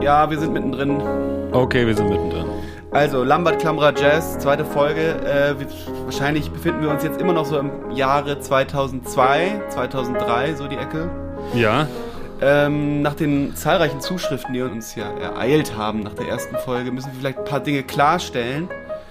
[0.00, 0.98] Ja, wir sind mittendrin.
[1.52, 2.46] Okay, wir sind mittendrin.
[2.90, 5.16] Also, Lambert Klammerer Jazz, zweite Folge.
[5.24, 5.66] Äh, wir,
[6.04, 11.10] wahrscheinlich befinden wir uns jetzt immer noch so im Jahre 2002, 2003, so die Ecke.
[11.54, 11.86] Ja.
[12.40, 17.12] Ähm, nach den zahlreichen Zuschriften, die uns ja ereilt haben nach der ersten Folge, müssen
[17.12, 18.70] wir vielleicht ein paar Dinge klarstellen.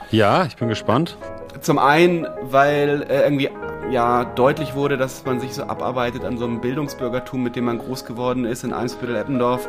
[0.09, 1.17] Ja, ich bin gespannt.
[1.61, 3.49] Zum einen, weil äh, irgendwie
[3.91, 7.77] ja deutlich wurde, dass man sich so abarbeitet an so einem Bildungsbürgertum, mit dem man
[7.77, 9.67] groß geworden ist in Eimsbüttel-Eppendorf.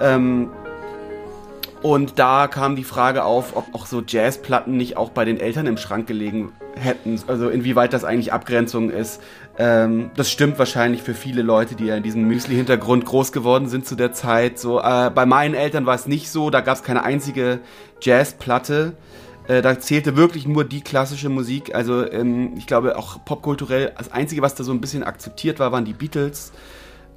[0.00, 0.50] Ähm,
[1.82, 5.66] und da kam die Frage auf, ob auch so Jazzplatten nicht auch bei den Eltern
[5.66, 7.20] im Schrank gelegen hätten.
[7.26, 9.20] Also inwieweit das eigentlich Abgrenzung ist.
[9.58, 13.86] Ähm, das stimmt wahrscheinlich für viele Leute, die ja in diesem Müsli-Hintergrund groß geworden sind
[13.86, 14.58] zu der Zeit.
[14.58, 17.60] So, äh, bei meinen Eltern war es nicht so, da gab es keine einzige
[18.00, 18.94] Jazzplatte.
[19.46, 21.74] Äh, da zählte wirklich nur die klassische Musik.
[21.74, 25.70] Also ähm, ich glaube auch popkulturell, das Einzige, was da so ein bisschen akzeptiert war,
[25.70, 26.52] waren die Beatles.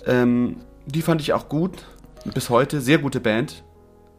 [0.05, 1.86] Ähm, die fand ich auch gut.
[2.34, 2.81] Bis heute.
[2.81, 3.63] Sehr gute Band.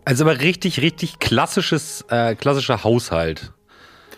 [0.05, 3.53] Also aber richtig, richtig klassisches, äh, klassischer Haushalt.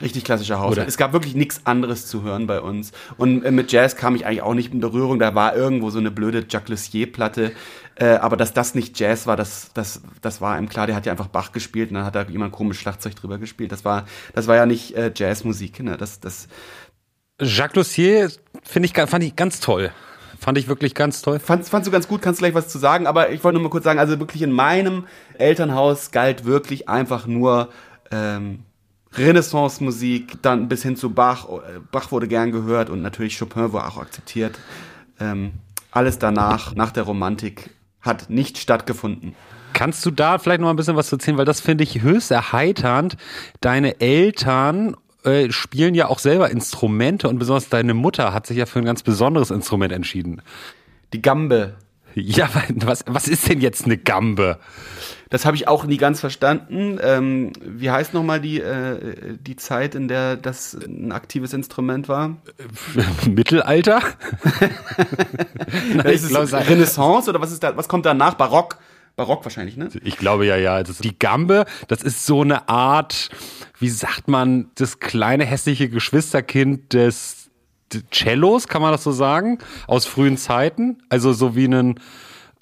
[0.00, 0.78] Richtig klassischer Haushalt.
[0.78, 0.86] Oder?
[0.86, 2.92] Es gab wirklich nichts anderes zu hören bei uns.
[3.18, 5.18] Und äh, mit Jazz kam ich eigentlich auch nicht in Berührung.
[5.18, 7.52] Da war irgendwo so eine blöde Jacques Lussier-Platte.
[7.96, 10.86] Äh, aber dass das nicht Jazz war, das, das, das war ihm klar.
[10.86, 13.72] Der hat ja einfach Bach gespielt und dann hat da jemand komisch Schlagzeug drüber gespielt.
[13.72, 15.82] Das war, das war ja nicht äh, Jazzmusik.
[15.82, 15.98] Ne?
[15.98, 16.48] Das, das
[17.40, 18.30] Jacques Lussier
[18.62, 19.90] finde ich, fand ich ganz toll.
[20.40, 21.38] Fand ich wirklich ganz toll.
[21.38, 23.64] Fand, fandst du ganz gut, kannst du gleich was zu sagen, aber ich wollte nur
[23.64, 25.04] mal kurz sagen, also wirklich in meinem
[25.36, 27.68] Elternhaus galt wirklich einfach nur
[28.10, 28.60] ähm,
[29.12, 31.46] Renaissance-Musik, dann bis hin zu Bach.
[31.92, 34.58] Bach wurde gern gehört und natürlich Chopin war auch akzeptiert.
[35.20, 35.52] Ähm,
[35.90, 37.68] alles danach, nach der Romantik,
[38.00, 39.34] hat nicht stattgefunden.
[39.74, 42.00] Kannst du da vielleicht noch mal ein bisschen was zu erzählen, weil das finde ich
[42.00, 43.18] höchst erheiternd.
[43.60, 48.66] Deine Eltern äh, spielen ja auch selber Instrumente und besonders deine Mutter hat sich ja
[48.66, 50.42] für ein ganz besonderes Instrument entschieden.
[51.12, 51.74] Die Gambe.
[52.14, 54.58] Ja, was, was ist denn jetzt eine Gambe?
[55.28, 56.98] Das habe ich auch nie ganz verstanden.
[57.00, 62.36] Ähm, wie heißt nochmal die, äh, die Zeit, in der das ein aktives Instrument war?
[63.28, 64.00] Mittelalter?
[65.94, 68.34] Nein, ist es Renaissance oder was ist da, was kommt danach?
[68.34, 68.78] Barock?
[69.16, 69.88] Barock wahrscheinlich, ne?
[70.02, 70.82] Ich glaube ja, ja.
[70.82, 73.30] Das die Gambe, das ist so eine Art,
[73.78, 77.50] wie sagt man, das kleine hässliche Geschwisterkind des
[78.12, 79.58] Cellos, kann man das so sagen?
[79.86, 81.02] Aus frühen Zeiten.
[81.08, 82.00] Also so wie ein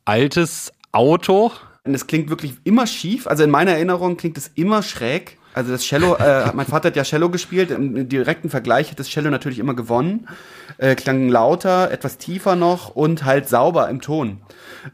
[0.04, 1.52] altes Auto.
[1.84, 3.26] Und es klingt wirklich immer schief.
[3.26, 5.37] Also in meiner Erinnerung klingt es immer schräg.
[5.58, 7.72] Also das Cello, äh, mein Vater hat ja Cello gespielt.
[7.72, 10.28] Im direkten Vergleich hat das Cello natürlich immer gewonnen.
[10.76, 14.38] Äh, klang lauter, etwas tiefer noch und halt sauber im Ton.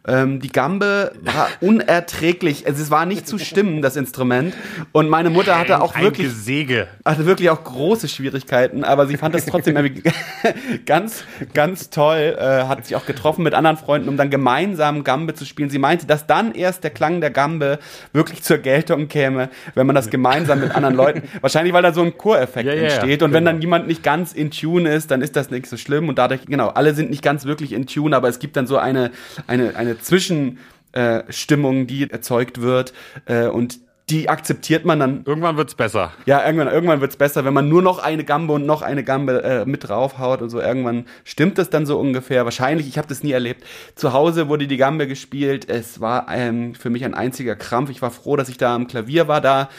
[0.08, 2.66] Ähm, die Gambe war unerträglich.
[2.66, 4.54] Also es war nicht zu stimmen, das Instrument.
[4.92, 6.88] Und meine Mutter hatte auch Ein wirklich, Gesege.
[7.04, 9.74] hatte wirklich auch große Schwierigkeiten, aber sie fand das trotzdem
[10.86, 12.38] ganz, ganz toll.
[12.38, 15.68] Äh, hat sich auch getroffen mit anderen Freunden, um dann gemeinsam Gambe zu spielen.
[15.68, 17.78] Sie meinte, dass dann erst der Klang der Gambe
[18.14, 22.02] wirklich zur Geltung käme, wenn man das gemeinsam mit anderen Leuten, wahrscheinlich weil da so
[22.02, 23.22] ein Choreffekt Ja, ja, entsteht.
[23.22, 23.52] und wenn genau.
[23.52, 26.08] dann jemand nicht ganz in Tune ist, dann ist das nicht so schlimm.
[26.08, 28.76] Und dadurch, genau, alle sind nicht ganz wirklich in Tune, aber es gibt dann so
[28.78, 29.10] eine,
[29.46, 32.92] eine, eine Zwischenstimmung, äh, die erzeugt wird.
[33.26, 33.78] Äh, und
[34.10, 36.12] die akzeptiert man dann Irgendwann wird's besser.
[36.26, 39.42] ja, irgendwann, irgendwann wird's besser, wenn man nur noch eine Gambe und noch eine Gambe
[39.42, 40.60] äh, mit draufhaut und so.
[40.60, 42.44] Irgendwann stimmt das dann so ungefähr.
[42.44, 43.64] Wahrscheinlich, ich habe das nie erlebt.
[43.94, 45.70] Zu Hause wurde die Gambe gespielt.
[45.70, 47.88] Es war ähm, für mich ein einziger Krampf.
[47.88, 49.40] Ich war froh, dass ich da am Klavier war.
[49.40, 49.70] Da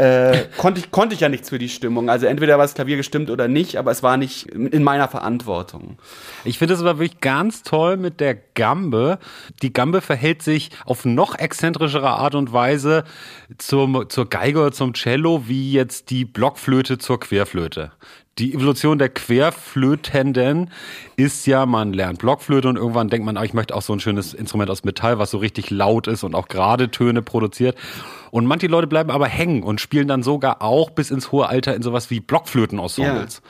[0.00, 2.08] äh, konnte, ich, konnte ich ja nichts für die Stimmung.
[2.08, 5.98] Also entweder war das Klavier gestimmt oder nicht, aber es war nicht in meiner Verantwortung.
[6.42, 9.18] Ich finde es aber wirklich ganz toll mit der Gambe.
[9.60, 13.04] Die Gambe verhält sich auf noch exzentrischere Art und Weise
[13.58, 17.92] zum, zur Geige oder zum Cello, wie jetzt die Blockflöte zur Querflöte.
[18.38, 20.70] Die Evolution der Querflötenden
[21.16, 24.00] ist ja, man lernt Blockflöte und irgendwann denkt man, ah, ich möchte auch so ein
[24.00, 27.76] schönes Instrument aus Metall, was so richtig laut ist und auch gerade Töne produziert.
[28.30, 31.74] Und manche Leute bleiben aber hängen und spielen dann sogar auch bis ins hohe Alter
[31.74, 33.42] in sowas wie Blockflötenensembles.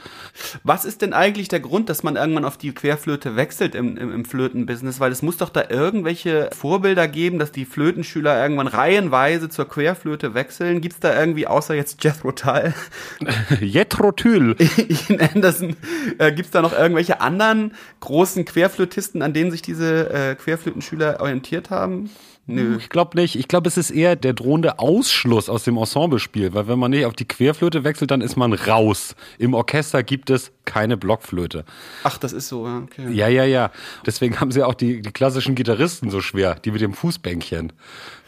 [0.64, 4.12] Was ist denn eigentlich der Grund, dass man irgendwann auf die Querflöte wechselt im, im,
[4.12, 5.00] im Flötenbusiness?
[5.00, 10.34] Weil es muss doch da irgendwelche Vorbilder geben, dass die Flötenschüler irgendwann reihenweise zur Querflöte
[10.34, 10.80] wechseln.
[10.80, 12.74] Gibt's da irgendwie, außer jetzt Jethro Tull,
[13.60, 14.56] Jethro Tull.
[15.08, 15.76] Ian Anderson,
[16.18, 21.70] äh, gibt's da noch irgendwelche anderen großen Querflötisten, an denen sich diese äh, Querflötenschüler orientiert
[21.70, 22.10] haben?
[22.54, 22.76] Nö.
[22.78, 23.36] Ich glaube nicht.
[23.36, 27.04] Ich glaube, es ist eher der drohende Ausschluss aus dem Ensemblespiel, weil wenn man nicht
[27.06, 29.14] auf die Querflöte wechselt, dann ist man raus.
[29.38, 31.64] Im Orchester gibt es keine Blockflöte.
[32.04, 33.10] Ach, das ist so, ja, okay.
[33.12, 33.70] Ja, ja, ja.
[34.06, 37.72] Deswegen haben sie auch die, die klassischen Gitarristen so schwer, die mit dem Fußbänkchen.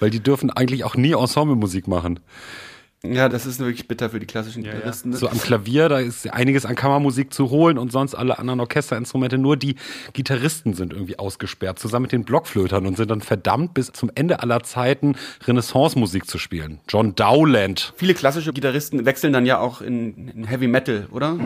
[0.01, 2.21] Weil die dürfen eigentlich auch nie Ensemblemusik machen.
[3.05, 5.11] Ja, das ist wirklich bitter für die klassischen Gitarristen.
[5.11, 5.19] Ja, ja.
[5.19, 9.39] So am Klavier, da ist einiges an Kammermusik zu holen und sonst alle anderen Orchesterinstrumente.
[9.39, 9.75] Nur die
[10.13, 14.41] Gitarristen sind irgendwie ausgesperrt, zusammen mit den Blockflötern und sind dann verdammt bis zum Ende
[14.41, 16.79] aller Zeiten Renaissance-Musik zu spielen.
[16.89, 17.93] John Dowland.
[17.97, 21.39] Viele klassische Gitarristen wechseln dann ja auch in, in Heavy Metal, oder?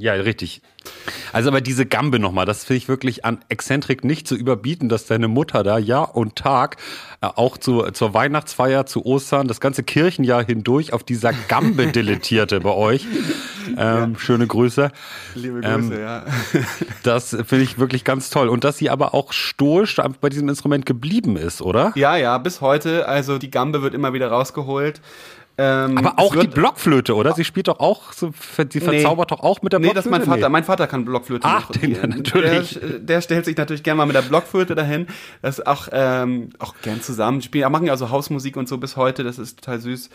[0.00, 0.62] Ja, richtig.
[1.32, 5.04] Also aber diese Gambe nochmal, das finde ich wirklich an Exzentrik nicht zu überbieten, dass
[5.04, 6.78] deine Mutter da Jahr und Tag
[7.20, 12.60] äh, auch zu, zur Weihnachtsfeier, zu Ostern, das ganze Kirchenjahr hindurch auf dieser Gambe dilettierte
[12.60, 13.06] bei euch.
[13.68, 14.10] Ähm, ja.
[14.16, 14.90] Schöne Grüße.
[15.34, 16.24] Liebe Grüße, ähm, ja.
[17.02, 18.48] das finde ich wirklich ganz toll.
[18.48, 21.92] Und dass sie aber auch stoisch bei diesem Instrument geblieben ist, oder?
[21.94, 23.06] Ja, ja, bis heute.
[23.06, 25.02] Also die Gambe wird immer wieder rausgeholt.
[25.62, 27.34] Ähm, aber auch die Blockflöte, oder?
[27.34, 28.30] Sie spielt doch auch, so,
[28.70, 29.36] sie verzaubert nee.
[29.36, 29.88] doch auch mit der Blockflöte.
[29.88, 30.48] Nee, das ist mein Vater.
[30.48, 30.52] Nee.
[30.52, 32.80] Mein Vater kann Blockflöte Ach, den, natürlich.
[32.80, 35.06] Der, der, stellt sich natürlich gerne mal mit der Blockflöte dahin.
[35.42, 37.70] Das ist auch, ähm, auch gern zusammen spielen.
[37.70, 39.22] Machen ja also Hausmusik und so bis heute.
[39.22, 40.08] Das ist total süß.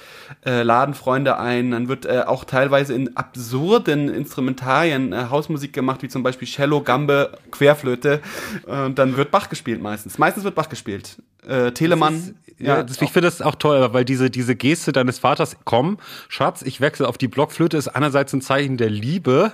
[0.48, 1.70] Äh, laden Freunde ein.
[1.70, 6.82] Dann wird äh, auch teilweise in absurden Instrumentarien äh, Hausmusik gemacht, wie zum Beispiel Cello,
[6.82, 8.20] Gambe, Querflöte.
[8.66, 10.18] Und dann wird Bach gespielt meistens.
[10.18, 11.18] Meistens wird Bach gespielt.
[11.48, 15.35] Äh, Telemann ja, das, ich finde das auch toll, weil diese, diese Geste deines Vaters,
[15.66, 15.98] komm,
[16.30, 19.54] Schatz, ich wechsle auf die Blockflöte, ist einerseits ein Zeichen der Liebe,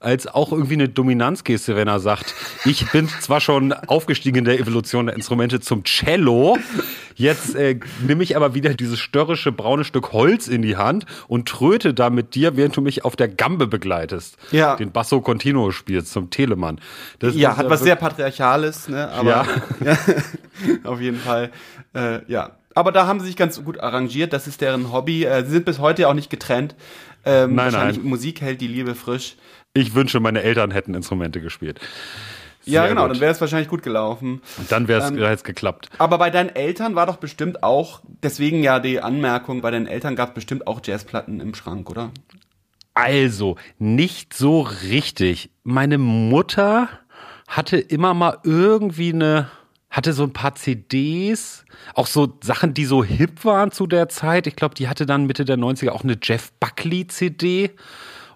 [0.00, 2.34] als auch irgendwie eine Dominanzgeste, wenn er sagt,
[2.64, 6.56] ich bin zwar schon aufgestiegen in der Evolution der Instrumente zum Cello,
[7.16, 11.48] jetzt äh, nehme ich aber wieder dieses störrische braune Stück Holz in die Hand und
[11.48, 14.36] tröte da mit dir, während du mich auf der Gambe begleitest.
[14.52, 14.76] Ja.
[14.76, 16.80] Den Basso Continuo spielst zum Telemann.
[17.18, 19.08] Das ja, hat was sehr Patriarchales, ne?
[19.10, 19.46] Aber ja.
[19.84, 19.98] ja
[20.84, 21.50] auf jeden Fall.
[21.94, 22.57] Äh, ja.
[22.78, 24.32] Aber da haben sie sich ganz gut arrangiert.
[24.32, 25.24] Das ist deren Hobby.
[25.24, 26.76] Äh, sie sind bis heute auch nicht getrennt.
[27.24, 27.98] Ähm, nein, nein.
[28.04, 29.34] Musik hält die Liebe frisch.
[29.74, 31.80] Ich wünsche, meine Eltern hätten Instrumente gespielt.
[32.60, 33.16] Sehr ja, genau, gut.
[33.16, 34.42] dann wäre es wahrscheinlich gut gelaufen.
[34.58, 35.88] Und dann wäre es ähm, geklappt.
[35.98, 40.14] Aber bei deinen Eltern war doch bestimmt auch, deswegen ja die Anmerkung, bei deinen Eltern
[40.14, 42.12] gab es bestimmt auch Jazzplatten im Schrank, oder?
[42.94, 45.50] Also, nicht so richtig.
[45.64, 46.88] Meine Mutter
[47.48, 49.50] hatte immer mal irgendwie eine,
[49.90, 51.64] hatte so ein paar CDs,
[51.94, 54.46] auch so Sachen, die so hip waren zu der Zeit.
[54.46, 57.70] Ich glaube, die hatte dann Mitte der 90er auch eine Jeff Buckley CD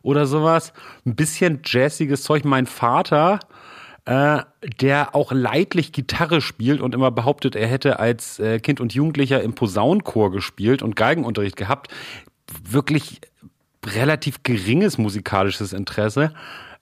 [0.03, 0.73] oder sowas.
[1.07, 2.45] Ein bisschen jazziges Zeug.
[2.45, 3.41] Mein Vater,
[4.05, 4.41] äh,
[4.81, 9.43] der auch leidlich Gitarre spielt und immer behauptet, er hätte als äh, Kind und Jugendlicher
[9.43, 11.89] im Posaunenchor gespielt und Geigenunterricht gehabt.
[12.69, 13.21] Wirklich
[13.87, 16.33] relativ geringes musikalisches Interesse.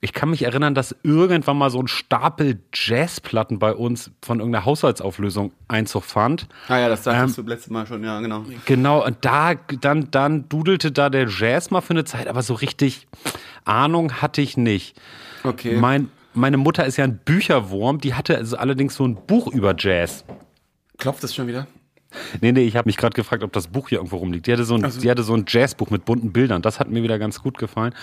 [0.03, 4.65] Ich kann mich erinnern, dass irgendwann mal so ein Stapel Jazzplatten bei uns von irgendeiner
[4.65, 6.47] Haushaltsauflösung Einzug fand.
[6.67, 8.43] Ah ja, das sagtest ähm, du letztes Mal schon, ja, genau.
[8.65, 12.55] Genau, und da, dann, dann dudelte da der Jazz mal für eine Zeit, aber so
[12.55, 13.07] richtig
[13.63, 14.99] Ahnung hatte ich nicht.
[15.43, 15.77] Okay.
[15.77, 19.75] Mein, meine Mutter ist ja ein Bücherwurm, die hatte also allerdings so ein Buch über
[19.77, 20.23] Jazz.
[20.97, 21.67] Klopft es schon wieder?
[22.41, 24.47] Nee, nee, ich habe mich gerade gefragt, ob das Buch hier irgendwo rumliegt.
[24.47, 26.61] Die hatte, so ein, also, die hatte so ein Jazzbuch mit bunten Bildern.
[26.61, 27.93] Das hat mir wieder ganz gut gefallen.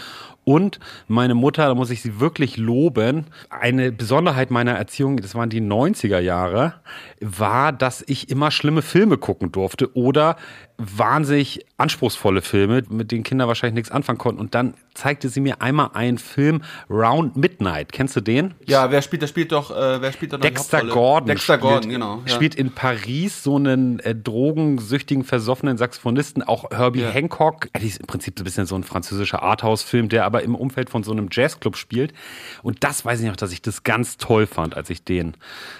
[0.49, 5.51] Und meine Mutter, da muss ich sie wirklich loben, eine Besonderheit meiner Erziehung, das waren
[5.51, 6.73] die 90er Jahre,
[7.21, 10.37] war, dass ich immer schlimme Filme gucken durfte oder
[10.79, 14.41] wahnsinnig anspruchsvolle Filme, mit denen Kinder wahrscheinlich nichts anfangen konnten.
[14.41, 17.93] Und dann zeigte sie mir einmal einen Film Round Midnight.
[17.93, 18.55] Kennst du den?
[18.65, 21.27] Ja, wer spielt, der spielt doch, äh, wer spielt da Dexter Gordon.
[21.27, 22.23] Dexter spielt, Gordon, genau.
[22.27, 22.33] Ja.
[22.33, 27.11] Spielt in Paris so einen äh, drogensüchtigen, versoffenen Saxophonisten, auch Herbie ja.
[27.11, 27.69] Hancock.
[27.73, 30.91] Das ist im Prinzip so ein bisschen so ein französischer Arthouse-Film, der aber im Umfeld
[30.91, 32.13] von so einem Jazzclub spielt.
[32.63, 35.35] Und das weiß ich noch, dass ich das ganz toll fand, als ich den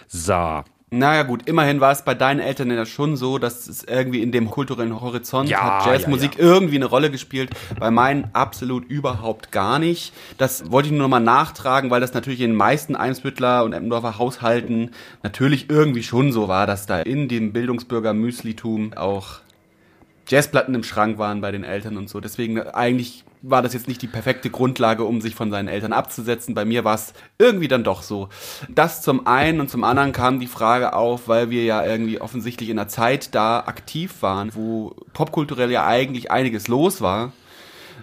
[0.07, 0.65] sah.
[0.91, 4.33] Naja gut, immerhin war es bei deinen Eltern ja schon so, dass es irgendwie in
[4.33, 6.51] dem kulturellen Horizont ja, hat Jazzmusik ja, ja.
[6.51, 7.51] irgendwie eine Rolle gespielt.
[7.79, 10.15] Bei meinen absolut überhaupt gar nicht.
[10.39, 13.75] Das wollte ich nur noch mal nachtragen, weil das natürlich in den meisten Eimsbüttler und
[13.75, 19.41] Eppendorfer Haushalten natürlich irgendwie schon so war, dass da in dem Bildungsbürger Müslitum auch
[20.27, 22.21] Jazzplatten im Schrank waren bei den Eltern und so.
[22.21, 26.55] Deswegen eigentlich war das jetzt nicht die perfekte Grundlage, um sich von seinen Eltern abzusetzen.
[26.55, 28.29] Bei mir war es irgendwie dann doch so.
[28.69, 32.69] Das zum einen und zum anderen kam die Frage auf, weil wir ja irgendwie offensichtlich
[32.69, 37.33] in einer Zeit da aktiv waren, wo popkulturell ja eigentlich einiges los war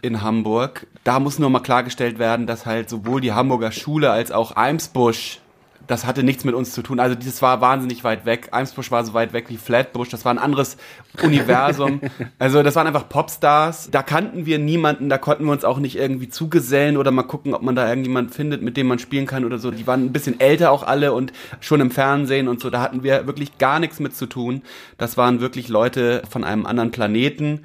[0.01, 0.87] in Hamburg.
[1.03, 5.39] Da muss nur mal klargestellt werden, dass halt sowohl die Hamburger Schule als auch Eimsbusch
[5.87, 6.99] das hatte nichts mit uns zu tun.
[6.99, 8.49] Also dieses war wahnsinnig weit weg.
[8.51, 10.09] Eimsbusch war so weit weg wie Flatbush.
[10.09, 10.77] Das war ein anderes
[11.23, 12.01] Universum.
[12.39, 13.89] also das waren einfach Popstars.
[13.91, 15.09] Da kannten wir niemanden.
[15.09, 18.33] Da konnten wir uns auch nicht irgendwie zugesellen oder mal gucken, ob man da irgendjemand
[18.33, 19.71] findet, mit dem man spielen kann oder so.
[19.71, 22.69] Die waren ein bisschen älter auch alle und schon im Fernsehen und so.
[22.69, 24.61] Da hatten wir wirklich gar nichts mit zu tun.
[24.97, 27.61] Das waren wirklich Leute von einem anderen Planeten.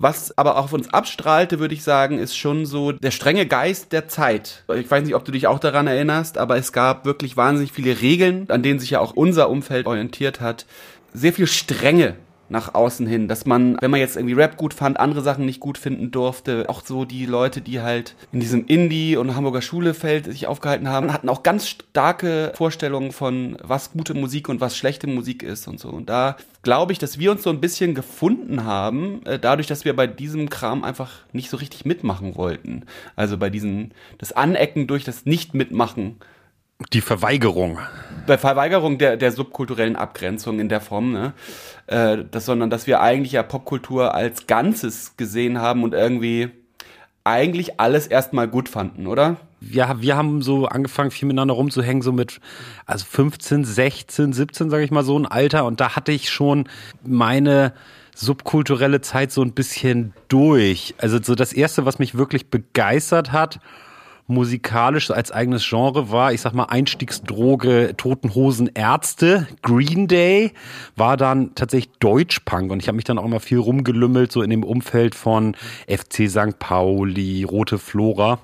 [0.00, 3.90] Was aber auch auf uns abstrahlte, würde ich sagen, ist schon so der strenge Geist
[3.90, 4.62] der Zeit.
[4.76, 8.00] Ich weiß nicht, ob du dich auch daran erinnerst, aber es gab wirklich wahnsinnig viele
[8.00, 10.66] Regeln, an denen sich ja auch unser Umfeld orientiert hat.
[11.12, 12.14] Sehr viel Strenge
[12.48, 15.60] nach außen hin, dass man, wenn man jetzt irgendwie Rap gut fand, andere Sachen nicht
[15.60, 16.68] gut finden durfte.
[16.68, 21.12] Auch so die Leute, die halt in diesem Indie- und Hamburger Schulefeld sich aufgehalten haben,
[21.12, 25.78] hatten auch ganz starke Vorstellungen von, was gute Musik und was schlechte Musik ist und
[25.78, 25.90] so.
[25.90, 29.84] Und da glaube ich, dass wir uns so ein bisschen gefunden haben, äh, dadurch, dass
[29.84, 32.84] wir bei diesem Kram einfach nicht so richtig mitmachen wollten.
[33.16, 36.16] Also bei diesen, das Anecken durch das Nicht-Mitmachen
[36.92, 37.78] die Verweigerung.
[38.26, 41.32] Bei Verweigerung der, der subkulturellen Abgrenzung in der Form, ne?
[41.86, 46.50] Äh, das, sondern dass wir eigentlich ja Popkultur als Ganzes gesehen haben und irgendwie
[47.24, 49.36] eigentlich alles erstmal gut fanden, oder?
[49.60, 52.40] Ja, wir haben so angefangen, viel miteinander rumzuhängen, so mit
[52.86, 55.64] also 15, 16, 17, sage ich mal, so ein Alter.
[55.64, 56.68] Und da hatte ich schon
[57.04, 57.72] meine
[58.14, 60.94] subkulturelle Zeit so ein bisschen durch.
[60.98, 63.58] Also so das Erste, was mich wirklich begeistert hat,
[64.28, 70.52] musikalisch als eigenes Genre war, ich sag mal, Einstiegsdroge, Totenhosen Ärzte, Green Day,
[70.96, 72.70] war dann tatsächlich Deutschpunk.
[72.70, 75.56] Und ich habe mich dann auch immer viel rumgelümmelt, so in dem Umfeld von
[75.88, 76.58] FC St.
[76.58, 78.38] Pauli, Rote Flora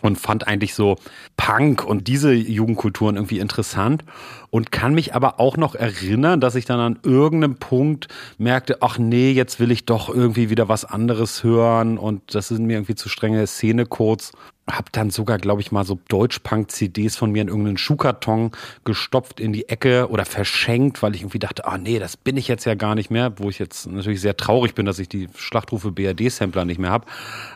[0.00, 0.96] und fand eigentlich so
[1.36, 4.04] Punk und diese Jugendkulturen irgendwie interessant.
[4.50, 8.08] Und kann mich aber auch noch erinnern, dass ich dann an irgendeinem Punkt
[8.38, 12.64] merkte, ach nee, jetzt will ich doch irgendwie wieder was anderes hören und das sind
[12.64, 14.32] mir irgendwie zu strenge Szene-Codes
[14.68, 18.52] hab dann sogar, glaube ich, mal so Deutschpunk-CDs von mir in irgendeinen Schuhkarton
[18.84, 22.48] gestopft in die Ecke oder verschenkt, weil ich irgendwie dachte, ah nee, das bin ich
[22.48, 25.28] jetzt ja gar nicht mehr, wo ich jetzt natürlich sehr traurig bin, dass ich die
[25.36, 27.06] Schlachtrufe BRD-Sampler nicht mehr habe.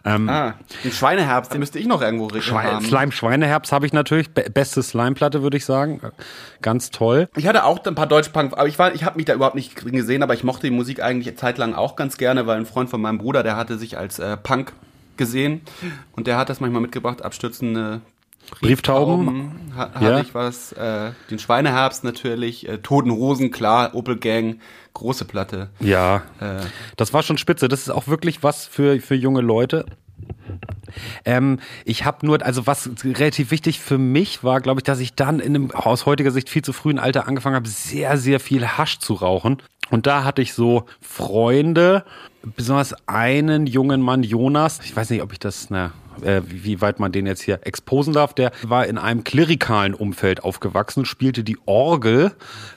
[0.05, 0.55] Ähm, ah,
[0.85, 2.85] den Schweineherbst, den müsste ich noch irgendwo Schwe haben.
[2.85, 6.01] Slime Schweineherbst habe ich natürlich, beste Slime-Platte würde ich sagen,
[6.61, 7.29] ganz toll.
[7.37, 9.77] Ich hatte auch ein paar Deutschpunk, aber ich war, ich habe mich da überhaupt nicht
[9.77, 13.01] gesehen, aber ich mochte die Musik eigentlich zeitlang auch ganz gerne, weil ein Freund von
[13.01, 14.73] meinem Bruder, der hatte sich als äh, Punk
[15.23, 15.61] gesehen
[16.17, 18.01] und der hat das manchmal mitgebracht, abstürzende
[18.61, 19.27] Brieftauben.
[19.27, 20.21] Brieftauben ha hatte ja.
[20.21, 24.61] ich was, äh, den Schweineherbst natürlich, äh, Toten Rosen, klar, Opel Gang,
[24.95, 25.71] große Platte.
[25.81, 26.61] Ja, äh,
[26.97, 27.69] das war schon spitze.
[27.69, 29.87] Das ist auch wirklich was für, für junge Leute.
[31.25, 35.15] Ähm, ich habe nur, also was relativ wichtig für mich war, glaube ich, dass ich
[35.15, 38.67] dann in einem aus heutiger Sicht viel zu frühen Alter angefangen habe, sehr, sehr viel
[38.67, 39.63] Hasch zu rauchen.
[39.93, 42.03] Und da hatte ich so Freunde,
[42.57, 44.81] besonders einen jungen Mann, Jonas.
[44.83, 48.13] Ich weiß nicht, ob ich das, na, äh, wie weit man den jetzt hier exposen
[48.13, 48.35] darf.
[48.35, 52.33] Der war in einem klerikalen Umfeld aufgewachsen, spielte die Orgel,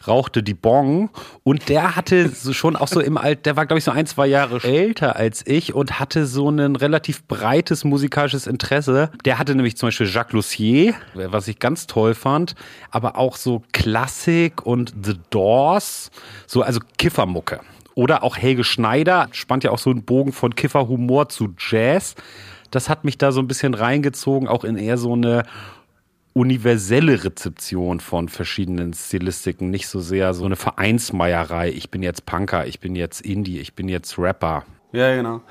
[0.08, 1.10] rauchte die Bong
[1.44, 4.06] und der hatte so schon auch so im Alt, der war glaube ich so ein,
[4.06, 9.12] zwei Jahre älter als ich und hatte so ein relativ breites musikalisches Interesse.
[9.26, 12.56] Der hatte nämlich zum Beispiel Jacques Lussier, was ich ganz toll fand,
[12.92, 16.12] aber auch so Klassik und The Doors,
[16.48, 17.60] so also Kiffermucke.
[17.96, 22.16] Oder auch Helge Schneider spannt ja auch so einen Bogen von Kifferhumor zu Jazz
[22.72, 25.44] das hat mich da so ein bisschen reingezogen, auch in eher so eine
[26.34, 31.70] universelle Rezeption von verschiedenen Stilistiken, nicht so sehr so eine Vereinsmeierei.
[31.70, 34.66] Ich bin jetzt Punker, ich bin jetzt Indie, ich bin jetzt Rapper.
[34.96, 35.42] Ja, genau.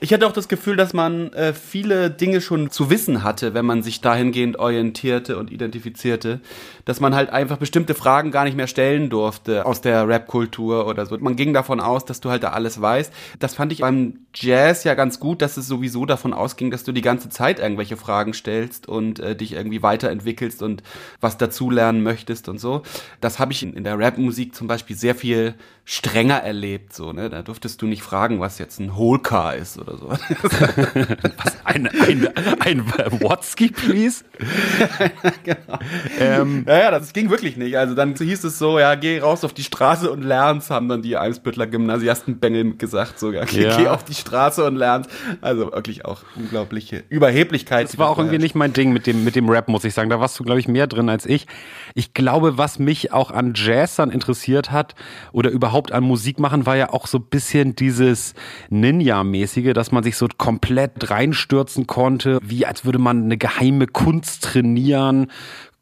[0.00, 3.64] Ich hatte auch das Gefühl, dass man äh, viele Dinge schon zu wissen hatte, wenn
[3.64, 6.40] man sich dahingehend orientierte und identifizierte,
[6.84, 11.06] dass man halt einfach bestimmte Fragen gar nicht mehr stellen durfte aus der Rap-Kultur oder
[11.06, 11.16] so.
[11.18, 13.12] Man ging davon aus, dass du halt da alles weißt.
[13.38, 16.90] Das fand ich beim Jazz ja ganz gut, dass es sowieso davon ausging, dass du
[16.90, 20.82] die ganze Zeit irgendwelche Fragen stellst und äh, dich irgendwie weiterentwickelst und
[21.20, 22.82] was dazulernen möchtest und so.
[23.20, 25.54] Das habe ich in, in der Rap-Musik zum Beispiel sehr viel
[25.90, 26.92] strenger erlebt.
[26.92, 27.30] So, ne?
[27.30, 30.08] Da durftest du nicht fragen, was jetzt ein Holcar ist oder so.
[30.10, 32.28] was, ein, ein,
[32.60, 32.86] ein
[33.22, 34.22] Whatski, please?
[35.44, 35.78] genau.
[36.20, 37.78] Ähm, ja, ja, das ging wirklich nicht.
[37.78, 41.00] Also dann hieß es so, ja, geh raus auf die Straße und lernst, haben dann
[41.00, 43.46] die Eimsbüttler Gymnasiastenbengel gesagt sogar.
[43.46, 43.76] Geh, ja.
[43.78, 45.08] geh auf die Straße und lernst.
[45.40, 47.88] Also wirklich auch unglaubliche Überheblichkeit.
[47.88, 50.10] Das war auch irgendwie nicht mein Ding mit dem, mit dem Rap, muss ich sagen.
[50.10, 51.46] Da warst du, glaube ich, mehr drin als ich.
[51.94, 54.94] Ich glaube, was mich auch an Jazz dann interessiert hat
[55.32, 58.34] oder überhaupt überhaupt an Musik machen, war ja auch so ein bisschen dieses
[58.68, 64.42] Ninja-mäßige, dass man sich so komplett reinstürzen konnte, wie als würde man eine geheime Kunst
[64.42, 65.28] trainieren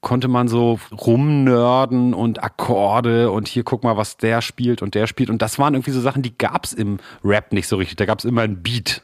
[0.02, 5.08] konnte man so rumnörden und Akkorde und hier guck mal, was der spielt und der
[5.08, 5.30] spielt.
[5.30, 7.96] Und das waren irgendwie so Sachen, die gab's im Rap nicht so richtig.
[7.96, 9.02] Da gab's immer ein Beat.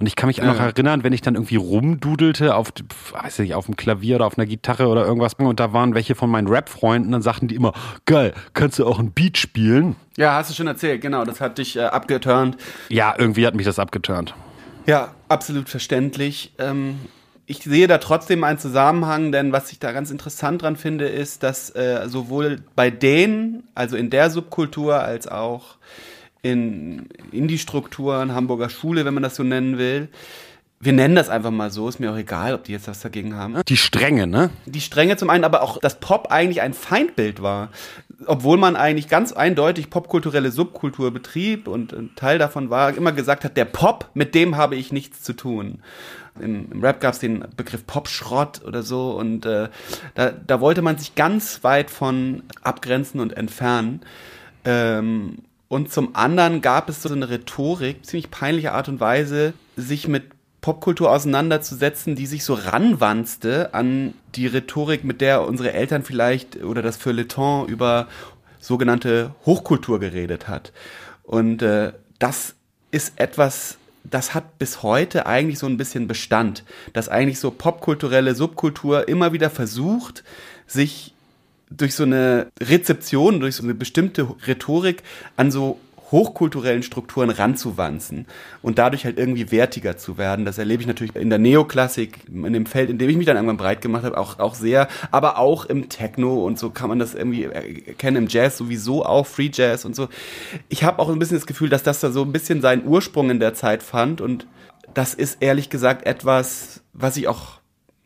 [0.00, 2.72] Und ich kann mich auch noch erinnern, wenn ich dann irgendwie rumdudelte auf,
[3.12, 6.14] weiß ich, auf dem Klavier oder auf einer Gitarre oder irgendwas und da waren welche
[6.14, 7.74] von meinen Rap-Freunden, dann sagten die immer,
[8.06, 9.96] geil, kannst du auch ein Beat spielen?
[10.16, 12.56] Ja, hast du schon erzählt, genau, das hat dich äh, abgeturnt.
[12.88, 14.34] Ja, irgendwie hat mich das abgeturnt.
[14.86, 16.54] Ja, absolut verständlich.
[16.58, 16.98] Ähm
[17.50, 21.42] ich sehe da trotzdem einen Zusammenhang, denn was ich da ganz interessant dran finde, ist,
[21.42, 25.76] dass äh, sowohl bei denen, also in der Subkultur, als auch
[26.42, 30.08] in, in die Strukturen, Hamburger Schule, wenn man das so nennen will.
[30.82, 33.36] Wir nennen das einfach mal so, ist mir auch egal, ob die jetzt was dagegen
[33.36, 33.60] haben.
[33.68, 34.48] Die Strenge, ne?
[34.64, 37.68] Die Strenge zum einen, aber auch, dass Pop eigentlich ein Feindbild war.
[38.26, 43.44] obwohl man eigentlich ganz eindeutig popkulturelle Subkultur betrieb und ein Teil davon war, immer gesagt
[43.44, 45.80] hat, der Pop, mit dem habe ich nichts zu tun.
[46.40, 49.68] Im, im Rap gab es den Begriff Popschrott oder so und äh,
[50.14, 54.00] da, da wollte man sich ganz weit von abgrenzen und entfernen.
[54.64, 55.38] Ähm,
[55.70, 60.24] und zum anderen gab es so eine Rhetorik, ziemlich peinliche Art und Weise, sich mit
[60.62, 66.82] Popkultur auseinanderzusetzen, die sich so ranwanzte an die Rhetorik, mit der unsere Eltern vielleicht oder
[66.82, 68.08] das Feuilleton über
[68.58, 70.72] sogenannte Hochkultur geredet hat.
[71.22, 72.56] Und äh, das
[72.90, 78.34] ist etwas, das hat bis heute eigentlich so ein bisschen Bestand, dass eigentlich so popkulturelle
[78.34, 80.24] Subkultur immer wieder versucht,
[80.66, 81.14] sich
[81.70, 85.02] durch so eine Rezeption, durch so eine bestimmte Rhetorik
[85.36, 85.78] an so
[86.10, 88.26] hochkulturellen Strukturen ranzuwanzen
[88.62, 90.44] und dadurch halt irgendwie wertiger zu werden.
[90.44, 93.36] Das erlebe ich natürlich in der Neoklassik, in dem Feld, in dem ich mich dann
[93.36, 96.98] irgendwann breit gemacht habe, auch, auch sehr, aber auch im Techno und so kann man
[96.98, 100.08] das irgendwie erkennen, im Jazz sowieso auch, Free Jazz und so.
[100.68, 103.30] Ich habe auch ein bisschen das Gefühl, dass das da so ein bisschen seinen Ursprung
[103.30, 104.46] in der Zeit fand und
[104.94, 107.60] das ist ehrlich gesagt etwas, was ich auch,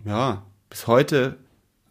[0.05, 1.37] ja, bis heute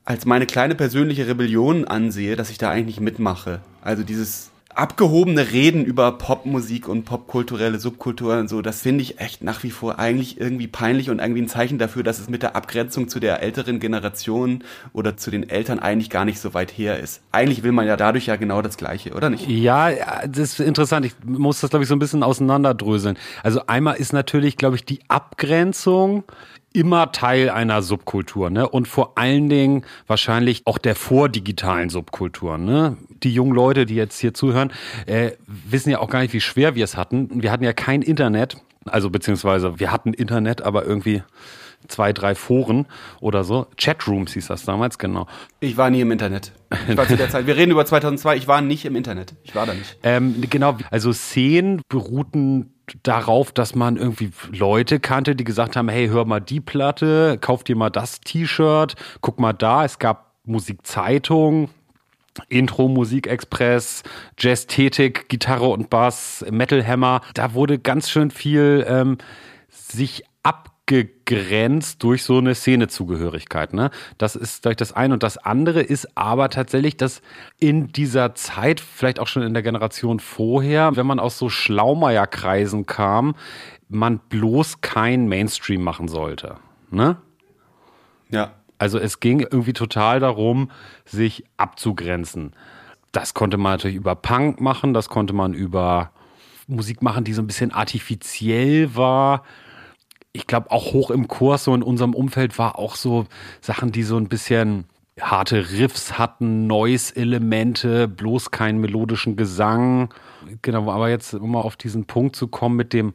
[0.05, 3.62] als meine kleine persönliche Rebellion ansehe, dass ich da eigentlich mitmache.
[3.81, 9.43] Also dieses abgehobene Reden über Popmusik und popkulturelle Subkulturen und so, das finde ich echt
[9.43, 12.55] nach wie vor eigentlich irgendwie peinlich und irgendwie ein Zeichen dafür, dass es mit der
[12.55, 17.00] Abgrenzung zu der älteren Generation oder zu den Eltern eigentlich gar nicht so weit her
[17.00, 17.22] ist.
[17.31, 19.48] Eigentlich will man ja dadurch ja genau das Gleiche, oder nicht?
[19.48, 19.91] Ja,
[20.27, 21.05] das ist interessant.
[21.05, 23.17] Ich muss das, glaube ich, so ein bisschen auseinanderdröseln.
[23.43, 26.24] Also einmal ist natürlich, glaube ich, die Abgrenzung
[26.74, 28.68] immer Teil einer Subkultur, ne?
[28.68, 32.98] Und vor allen Dingen wahrscheinlich auch der vordigitalen Subkultur, ne?
[33.24, 34.72] Die jungen Leute, die jetzt hier zuhören,
[35.06, 37.42] äh, wissen ja auch gar nicht, wie schwer wir es hatten.
[37.42, 41.24] Wir hatten ja kein Internet, also beziehungsweise wir hatten Internet, aber irgendwie
[41.87, 42.85] zwei, drei Foren
[43.21, 43.67] oder so.
[43.77, 45.27] Chatrooms hieß das damals, genau.
[45.59, 46.51] Ich war nie im Internet.
[46.87, 47.47] Ich war zu der Zeit.
[47.47, 48.37] Wir reden über 2002.
[48.37, 49.33] Ich war nicht im Internet.
[49.43, 49.97] Ich war da nicht.
[50.03, 50.77] Ähm, genau.
[50.89, 52.73] Also Szenen beruhten
[53.03, 57.63] darauf, dass man irgendwie Leute kannte, die gesagt haben, hey, hör mal die Platte, kauf
[57.63, 61.69] dir mal das T-Shirt, guck mal da, es gab Musikzeitung,
[62.49, 64.03] Intro, Musikexpress,
[64.37, 67.21] Jazzthetik, Gitarre und Bass, Metal Hammer.
[67.33, 69.17] Da wurde ganz schön viel ähm,
[69.69, 73.74] sich ab abgegrenzt durch so eine Szenezugehörigkeit.
[73.74, 73.89] Ne?
[74.17, 75.13] Das ist vielleicht das eine.
[75.13, 77.22] Und das andere ist aber tatsächlich, dass
[77.59, 82.85] in dieser Zeit, vielleicht auch schon in der Generation vorher, wenn man aus so Schlaumeierkreisen
[82.85, 83.35] kam,
[83.87, 86.57] man bloß kein Mainstream machen sollte.
[86.89, 87.17] Ne?
[88.29, 88.53] Ja.
[88.77, 90.69] Also es ging irgendwie total darum,
[91.05, 92.53] sich abzugrenzen.
[93.13, 96.11] Das konnte man natürlich über Punk machen, das konnte man über
[96.67, 99.43] Musik machen, die so ein bisschen artifiziell war
[100.33, 103.25] ich glaube, auch hoch im Kurs, so in unserem Umfeld, war auch so
[103.61, 104.85] Sachen, die so ein bisschen
[105.22, 110.11] harte Riffs hatten, Noise-Elemente, bloß keinen melodischen Gesang.
[110.63, 113.13] Genau, aber jetzt, um mal auf diesen Punkt zu kommen mit dem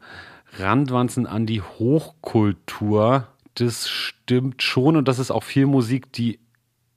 [0.57, 6.39] Randwanzen an die Hochkultur, das stimmt schon und das ist auch viel Musik, die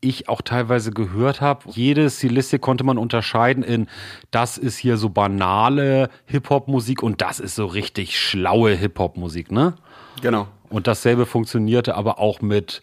[0.00, 1.70] ich auch teilweise gehört habe.
[1.70, 3.86] Jede Stilistik konnte man unterscheiden in,
[4.30, 9.74] das ist hier so banale Hip-Hop-Musik und das ist so richtig schlaue Hip-Hop-Musik, ne?
[10.20, 10.48] Genau.
[10.68, 12.82] Und dasselbe funktionierte aber auch mit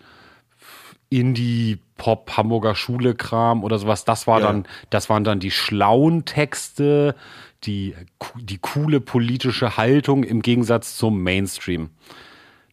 [1.10, 4.06] Indie Pop Hamburger Schule Kram oder sowas.
[4.06, 4.48] Das war ja.
[4.48, 7.16] dann, das waren dann die schlauen Texte,
[7.64, 7.96] die
[8.36, 11.90] die coole politische Haltung im Gegensatz zum Mainstream.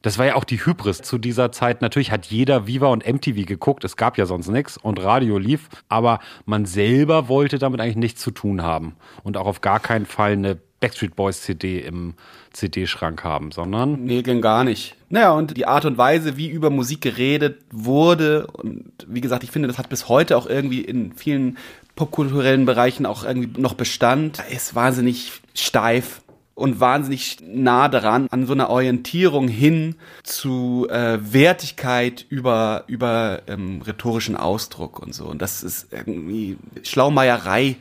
[0.03, 1.83] Das war ja auch die Hybris zu dieser Zeit.
[1.83, 3.83] Natürlich hat jeder Viva und MTV geguckt.
[3.83, 5.69] Es gab ja sonst nichts und Radio lief.
[5.89, 8.95] Aber man selber wollte damit eigentlich nichts zu tun haben.
[9.25, 12.15] Und auch auf gar keinen Fall eine Backstreet Boys CD im
[12.53, 14.05] CD-Schrank haben, sondern.
[14.05, 14.95] Nee, ging gar nicht.
[15.09, 19.51] Naja, und die Art und Weise, wie über Musik geredet wurde, und wie gesagt, ich
[19.51, 21.59] finde, das hat bis heute auch irgendwie in vielen
[21.95, 26.21] popkulturellen Bereichen auch irgendwie noch Bestand, ist wahnsinnig steif
[26.55, 33.83] und wahnsinnig nah dran an so einer Orientierung hin zu äh, Wertigkeit über über ähm,
[33.83, 37.77] rhetorischen Ausdruck und so und das ist irgendwie Schlaumeierei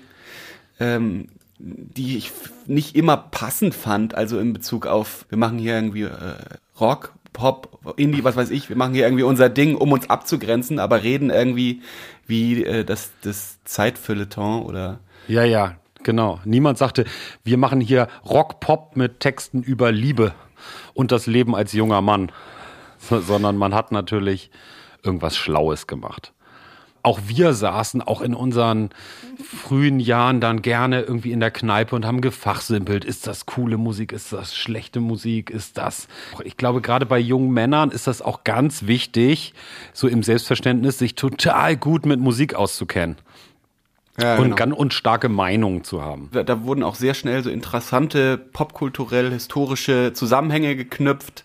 [0.82, 1.30] ähm,
[1.65, 2.32] die ich
[2.67, 6.36] nicht immer passend fand, also in Bezug auf, wir machen hier irgendwie äh,
[6.80, 10.78] Rock, Pop, Indie, was weiß ich, wir machen hier irgendwie unser Ding, um uns abzugrenzen,
[10.78, 11.82] aber reden irgendwie
[12.28, 14.99] wie äh, das, das Zeitfeuilleton oder.
[15.28, 16.39] Ja, ja, genau.
[16.45, 17.06] Niemand sagte,
[17.43, 20.34] wir machen hier Rock, Pop mit Texten über Liebe
[20.93, 22.32] und das Leben als junger Mann,
[22.99, 24.51] sondern man hat natürlich
[25.04, 26.35] irgendwas Schlaues gemacht
[27.06, 28.89] auch wir saßen auch in unseren
[29.44, 33.06] frühen Jahren dann gerne irgendwie in der Kneipe und haben gefachsimpelt.
[33.06, 34.12] Ist das coole Musik?
[34.12, 35.50] Ist das schlechte Musik?
[35.50, 36.08] Ist das?
[36.44, 39.54] Ich glaube, gerade bei jungen Männern ist das auch ganz wichtig,
[39.94, 43.18] so im Selbstverständnis, sich total gut mit Musik auszukennen.
[44.20, 44.78] Ja, und, genau.
[44.78, 46.30] und starke Meinungen zu haben.
[46.32, 51.44] Da, da, wurden auch sehr schnell so interessante popkulturell historische Zusammenhänge geknüpft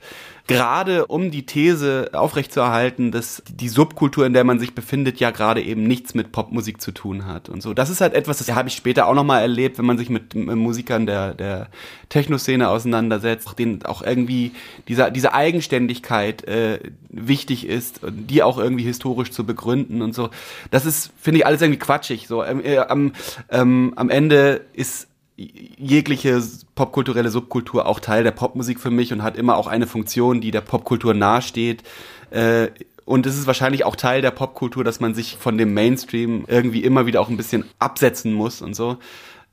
[0.51, 5.63] gerade um die These aufrechtzuerhalten, dass die Subkultur, in der man sich befindet, ja gerade
[5.63, 7.73] eben nichts mit Popmusik zu tun hat und so.
[7.73, 10.35] Das ist halt etwas, das habe ich später auch nochmal erlebt, wenn man sich mit
[10.35, 11.69] Musikern der, der
[12.09, 14.51] Techno-Szene auseinandersetzt, denen auch irgendwie
[14.89, 20.31] diese, diese Eigenständigkeit äh, wichtig ist, die auch irgendwie historisch zu begründen und so.
[20.73, 22.27] Das ist, finde ich, alles irgendwie quatschig.
[22.27, 23.13] So, ähm, äh, am,
[23.51, 25.10] ähm, am Ende ist
[25.41, 26.43] jegliche
[26.75, 30.51] popkulturelle Subkultur auch Teil der Popmusik für mich und hat immer auch eine Funktion, die
[30.51, 31.83] der Popkultur nahesteht.
[32.31, 32.69] Äh,
[33.07, 36.85] und es ist wahrscheinlich auch Teil der Popkultur, dass man sich von dem Mainstream irgendwie
[36.85, 38.99] immer wieder auch ein bisschen absetzen muss und so.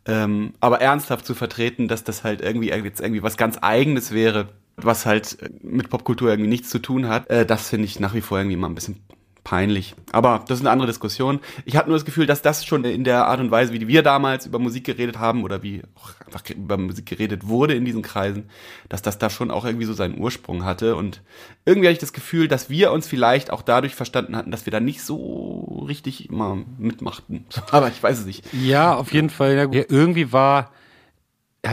[0.06, 4.50] Ähm, aber ernsthaft zu vertreten, dass das halt irgendwie jetzt irgendwie was ganz Eigenes wäre,
[4.76, 8.22] was halt mit Popkultur irgendwie nichts zu tun hat, äh, das finde ich nach wie
[8.22, 9.02] vor irgendwie mal ein bisschen
[9.48, 9.96] peinlich.
[10.12, 11.40] Aber das ist eine andere Diskussion.
[11.64, 14.04] Ich habe nur das Gefühl, dass das schon in der Art und Weise, wie wir
[14.04, 18.02] damals über Musik geredet haben oder wie auch einfach über Musik geredet wurde in diesen
[18.02, 18.50] Kreisen,
[18.90, 20.98] dass das da schon auch irgendwie so seinen Ursprung hatte.
[20.98, 21.22] Und
[21.64, 24.72] irgendwie hatte ich das Gefühl, dass wir uns vielleicht auch dadurch verstanden hatten, dass wir
[24.72, 27.46] da nicht so richtig immer mitmachten.
[27.72, 28.44] Aber ich weiß es nicht.
[28.52, 29.56] Ja, auf jeden Fall.
[29.56, 30.72] Ja, irgendwie war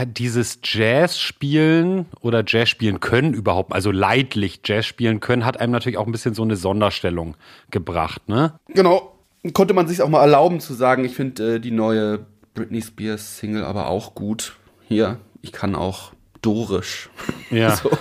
[0.05, 5.71] dieses Jazz spielen oder Jazz spielen können überhaupt, also leidlich Jazz spielen können, hat einem
[5.71, 7.37] natürlich auch ein bisschen so eine Sonderstellung
[7.71, 8.59] gebracht, ne?
[8.67, 9.11] Genau.
[9.53, 13.37] Konnte man sich auch mal erlauben zu sagen, ich finde äh, die neue Britney Spears
[13.37, 14.55] Single aber auch gut.
[14.87, 17.09] Hier, ich kann auch dorisch.
[17.51, 17.75] Ja.
[17.75, 17.91] so,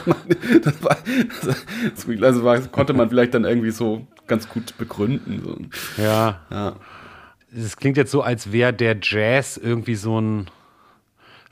[0.62, 0.96] das, war,
[1.44, 5.42] das, also war, konnte man vielleicht dann irgendwie so ganz gut begründen.
[5.44, 6.02] So.
[6.02, 6.40] Ja.
[6.50, 6.76] ja.
[7.54, 10.46] Es klingt jetzt so, als wäre der Jazz irgendwie so ein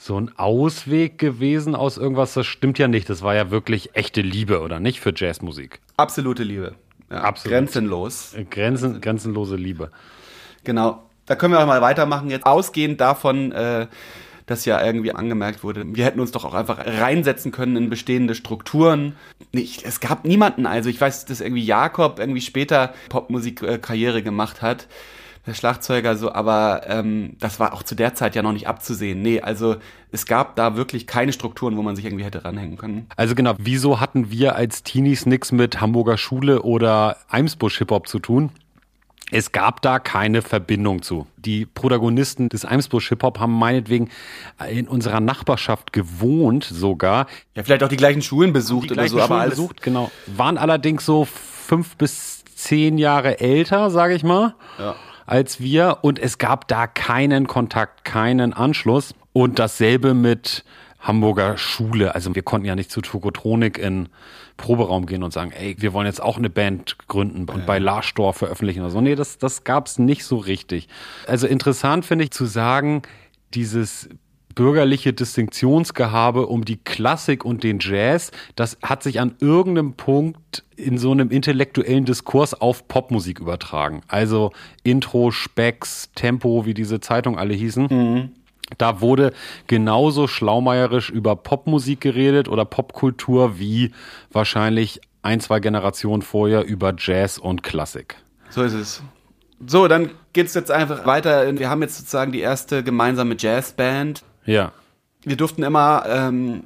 [0.03, 2.35] so ein Ausweg gewesen aus irgendwas.
[2.35, 3.09] Das stimmt ja nicht.
[3.09, 5.81] Das war ja wirklich echte Liebe, oder nicht, für Jazzmusik?
[5.97, 6.75] Absolute Liebe.
[7.09, 7.53] Ja, Absolut.
[7.53, 8.35] Grenzenlos.
[8.51, 9.91] Grenzen, grenzenlose Liebe.
[10.65, 11.05] Genau.
[11.27, 12.47] Da können wir auch mal weitermachen jetzt.
[12.47, 13.87] Ausgehend davon, äh,
[14.47, 18.35] dass ja irgendwie angemerkt wurde, wir hätten uns doch auch einfach reinsetzen können in bestehende
[18.35, 19.15] Strukturen.
[19.53, 24.89] Nicht, es gab niemanden, also ich weiß, dass irgendwie Jakob irgendwie später Popmusik-Karriere gemacht hat
[25.47, 29.23] der Schlagzeuger so, aber ähm, das war auch zu der Zeit ja noch nicht abzusehen.
[29.23, 29.77] Nee, also
[30.13, 33.07] es gab da wirklich keine Strukturen, wo man sich irgendwie hätte ranhängen können.
[33.17, 38.21] Also genau, wieso hatten wir als Teenies nichts mit Hamburger Schule oder Eimsbusch Hip-Hop zu
[38.21, 38.51] tun?
[39.35, 41.27] Es gab da keine Verbindung zu.
[41.39, 44.11] Die Protagonisten des Eimsbusch Hip-Hop haben meinetwegen
[44.71, 47.27] in unserer Nachbarschaft gewohnt sogar.
[47.57, 50.13] Ja, vielleicht auch die gleichen Schulen besucht die oder so, Schulen aber alles besucht, genau.
[50.27, 54.55] Waren allerdings so fünf bis zehn Jahre älter, sage ich mal.
[54.79, 54.95] Ja
[55.27, 59.15] als wir und es gab da keinen Kontakt, keinen Anschluss.
[59.35, 60.65] Und dasselbe mit
[61.03, 62.15] Hamburger Schule.
[62.15, 64.09] Also wir konnten ja nicht zu Tokotronik in
[64.57, 67.67] Proberaum gehen und sagen, ey, wir wollen jetzt auch eine Band gründen und ja.
[67.67, 69.01] bei Larstor veröffentlichen oder so.
[69.01, 70.89] Nee, das, das gab es nicht so richtig.
[71.27, 73.03] Also interessant finde ich zu sagen,
[73.55, 74.09] dieses
[74.55, 80.99] bürgerliche Distinktionsgehabe um die Klassik und den Jazz, das hat sich an irgendeinem Punkt in
[80.99, 84.03] so einem intellektuellen Diskurs auf Popmusik übertragen.
[84.09, 87.87] Also Intro, Specks, Tempo, wie diese Zeitung alle hießen.
[87.91, 88.31] Mhm.
[88.79, 89.33] Da wurde
[89.67, 93.93] genauso schlaumeierisch über Popmusik geredet oder Popkultur wie
[94.31, 98.17] wahrscheinlich ein, zwei Generationen vorher über Jazz und Klassik.
[98.51, 99.03] So ist es.
[99.67, 101.57] So, dann geht's jetzt einfach weiter.
[101.57, 104.25] Wir haben jetzt sozusagen die erste gemeinsame Jazzband.
[104.45, 104.73] Ja.
[105.25, 106.65] Wir durften immer ähm,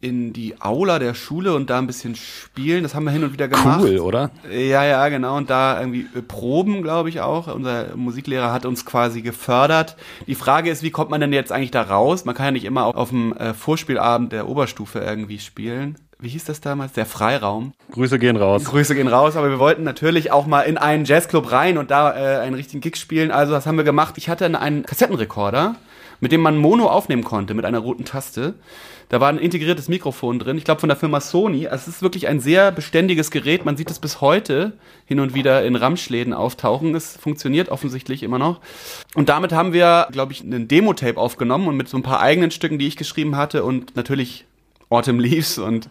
[0.00, 2.84] in die Aula der Schule und da ein bisschen spielen.
[2.84, 3.80] Das haben wir hin und wieder gemacht.
[3.82, 4.30] Cool, oder?
[4.48, 5.36] Ja, ja, genau.
[5.36, 7.52] Und da irgendwie äh, proben, glaube ich auch.
[7.52, 9.96] Unser Musiklehrer hat uns quasi gefördert.
[10.26, 12.24] Die Frage ist, wie kommt man denn jetzt eigentlich da raus?
[12.24, 16.28] Man kann ja nicht immer auf, auf dem äh, Vorspielabend der Oberstufe irgendwie spielen wie
[16.28, 16.94] hieß das damals?
[16.94, 17.72] Der Freiraum.
[17.92, 18.64] Grüße gehen raus.
[18.64, 22.12] Grüße gehen raus, aber wir wollten natürlich auch mal in einen Jazzclub rein und da
[22.12, 23.30] äh, einen richtigen Gig spielen.
[23.30, 24.14] Also das haben wir gemacht.
[24.16, 25.76] Ich hatte einen Kassettenrekorder
[26.20, 28.54] mit dem man Mono aufnehmen konnte mit einer roten Taste.
[29.08, 31.66] Da war ein integriertes Mikrofon drin, ich glaube von der Firma Sony.
[31.66, 33.64] Also es ist wirklich ein sehr beständiges Gerät.
[33.64, 34.74] Man sieht es bis heute
[35.06, 36.94] hin und wieder in Ramschläden auftauchen.
[36.94, 38.60] Es funktioniert offensichtlich immer noch.
[39.14, 42.50] Und damit haben wir, glaube ich, einen Demo-Tape aufgenommen und mit so ein paar eigenen
[42.50, 44.44] Stücken, die ich geschrieben hatte und natürlich
[44.90, 45.88] Autumn Leaves und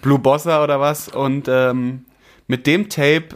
[0.00, 1.08] Blue Bossa oder was.
[1.08, 2.04] Und ähm,
[2.46, 3.28] mit dem Tape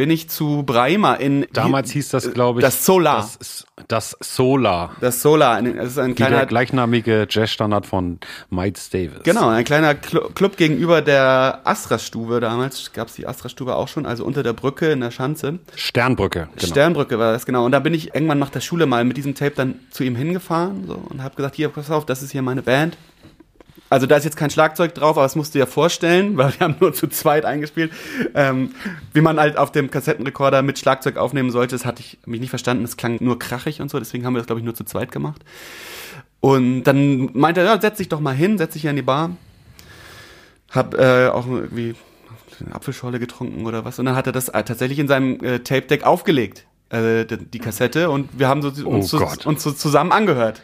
[0.00, 1.46] bin ich zu Breima in.
[1.52, 2.64] Damals hieß das, glaube ich.
[2.64, 3.16] Das Solar.
[3.18, 4.96] Das, das Solar.
[5.02, 5.60] Das Solar.
[5.60, 6.38] Das ist ein kleiner.
[6.38, 9.24] der gleichnamige Jazzstandard von Miles Davis.
[9.24, 12.40] Genau, ein kleiner Club gegenüber der Astra-Stube.
[12.40, 15.58] Damals gab es die Astra-Stube auch schon, also unter der Brücke in der Schanze.
[15.76, 16.48] Sternbrücke.
[16.56, 16.66] Genau.
[16.66, 17.66] Sternbrücke war das, genau.
[17.66, 20.16] Und da bin ich irgendwann nach der Schule mal mit diesem Tape dann zu ihm
[20.16, 22.96] hingefahren so, und habe gesagt: Hier, pass auf, das ist hier meine Band.
[23.90, 26.60] Also da ist jetzt kein Schlagzeug drauf, aber das musst du dir vorstellen, weil wir
[26.60, 27.92] haben nur zu zweit eingespielt.
[28.34, 28.70] Ähm,
[29.12, 32.50] wie man halt auf dem Kassettenrekorder mit Schlagzeug aufnehmen sollte, das hatte ich mich nicht
[32.50, 32.84] verstanden.
[32.84, 35.12] Es klang nur krachig und so, deswegen haben wir das, glaube ich, nur zu zweit
[35.12, 35.42] gemacht.
[36.38, 39.02] Und dann meinte er, ja, setz dich doch mal hin, setz dich hier in die
[39.02, 39.36] Bar.
[40.70, 41.94] Hab äh, auch irgendwie
[42.64, 43.98] eine Apfelschorle getrunken oder was.
[43.98, 48.08] Und dann hat er das äh, tatsächlich in seinem äh, Tape-Deck aufgelegt, äh, die Kassette.
[48.10, 49.46] Und wir haben so, uns, Oh Gott.
[49.46, 50.62] uns so zusammen angehört.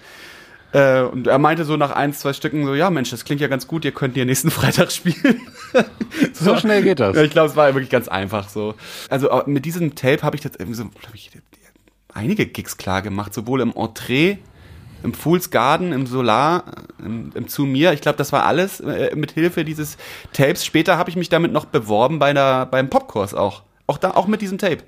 [0.77, 3.49] Äh, und er meinte so nach ein, zwei Stücken so, ja Mensch, das klingt ja
[3.49, 5.41] ganz gut, ihr könnt hier nächsten Freitag spielen.
[6.33, 7.17] So schnell geht das.
[7.17, 8.75] Ja, ich glaube, es war wirklich ganz einfach so.
[9.11, 11.31] Also äh, mit diesem Tape habe ich jetzt irgendwie so, glaube ich,
[12.15, 14.37] einige Gigs klar gemacht, sowohl im Entree,
[15.03, 16.65] im Fool's Garden, im Solar,
[16.99, 17.93] im, im Zu mir.
[17.93, 19.99] Ich glaube, das war alles äh, mit Hilfe dieses
[20.33, 20.65] Tapes.
[20.65, 23.63] Später habe ich mich damit noch beworben bei einer, beim Popkurs auch.
[23.87, 24.83] Auch da, auch mit diesem Tape.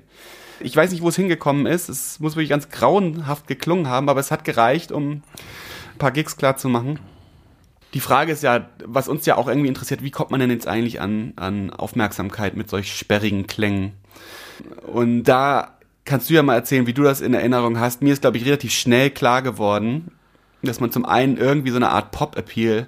[0.59, 1.89] Ich weiß nicht, wo es hingekommen ist.
[1.89, 5.21] Es muss wirklich ganz grauenhaft geklungen haben, aber es hat gereicht, um
[5.99, 6.99] paar Gigs klar zu machen.
[7.93, 10.67] Die Frage ist ja, was uns ja auch irgendwie interessiert, wie kommt man denn jetzt
[10.67, 13.93] eigentlich an, an Aufmerksamkeit mit solch sperrigen Klängen?
[14.91, 18.01] Und da kannst du ja mal erzählen, wie du das in Erinnerung hast.
[18.01, 20.11] Mir ist, glaube ich, relativ schnell klar geworden,
[20.61, 22.87] dass man zum einen irgendwie so eine Art Pop-Appeal,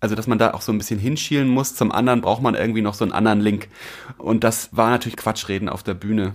[0.00, 2.82] also dass man da auch so ein bisschen hinschielen muss, zum anderen braucht man irgendwie
[2.82, 3.68] noch so einen anderen Link.
[4.16, 6.34] Und das war natürlich Quatschreden auf der Bühne.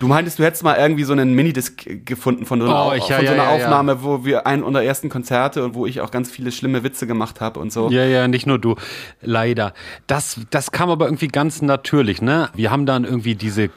[0.00, 3.08] Du meintest, du hättest mal irgendwie so einen Minidisc gefunden von so einer, Oh, ich-
[3.08, 3.64] ja, von so ja, einer ja, ja.
[3.64, 7.06] Aufnahme, wo wir einen unserer ersten Konzerte und wo ich auch ganz viele schlimme Witze
[7.08, 7.90] gemacht habe und so.
[7.90, 8.76] Ja, ja, nicht nur du.
[9.22, 9.74] Leider.
[10.06, 12.48] Das, das kam aber irgendwie ganz natürlich, ne?
[12.54, 13.70] Wir haben dann irgendwie diese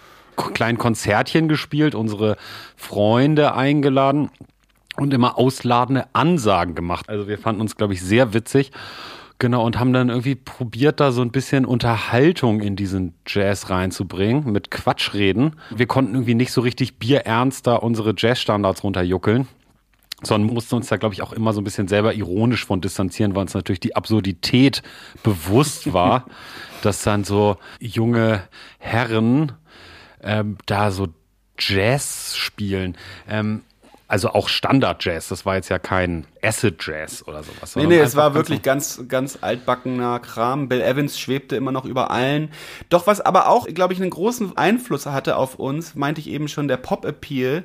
[0.54, 2.38] kleinen Konzertchen gespielt, unsere
[2.76, 4.30] Freunde eingeladen
[4.98, 7.10] und immer ausladende Ansagen gemacht.
[7.10, 8.72] Also wir fanden uns, glaube ich, sehr witzig.
[9.42, 14.52] Genau, und haben dann irgendwie probiert, da so ein bisschen Unterhaltung in diesen Jazz reinzubringen,
[14.52, 15.56] mit Quatschreden.
[15.72, 19.48] Wir konnten irgendwie nicht so richtig bierernst da unsere Jazzstandards runterjuckeln
[20.22, 23.34] sondern mussten uns da, glaube ich, auch immer so ein bisschen selber ironisch von distanzieren,
[23.34, 24.84] weil uns natürlich die Absurdität
[25.24, 26.28] bewusst war,
[26.84, 28.44] dass dann so junge
[28.78, 29.54] Herren
[30.22, 31.08] ähm, da so
[31.58, 32.96] Jazz spielen.
[33.28, 33.64] Ähm,
[34.12, 37.78] also auch Standard-Jazz, das war jetzt ja kein Acid-Jazz oder sowas.
[37.78, 40.68] Nee, nee, es war wirklich ganz, ganz altbackener Kram.
[40.68, 42.52] Bill Evans schwebte immer noch über allen.
[42.90, 46.50] Doch was aber auch, glaube ich, einen großen Einfluss hatte auf uns, meinte ich eben
[46.50, 47.64] schon, der Pop-Appeal.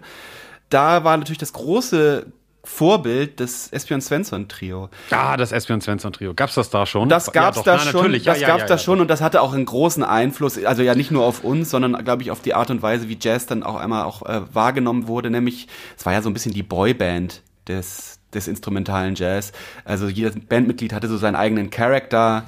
[0.68, 2.26] Da war natürlich das große
[2.66, 4.90] Vorbild des Espion Svensson Trio.
[5.10, 6.34] Ah, das Espion Svensson Trio.
[6.34, 7.08] Gab's das da schon?
[7.08, 8.24] Das gab's ja, da na, schon, natürlich.
[8.24, 10.82] das ja, gab's ja, da ja, schon und das hatte auch einen großen Einfluss, also
[10.82, 13.46] ja nicht nur auf uns, sondern glaube ich auf die Art und Weise, wie Jazz
[13.46, 16.62] dann auch einmal auch äh, wahrgenommen wurde, nämlich es war ja so ein bisschen die
[16.62, 19.52] Boyband des des instrumentalen Jazz.
[19.84, 22.44] Also jedes Bandmitglied hatte so seinen eigenen Charakter.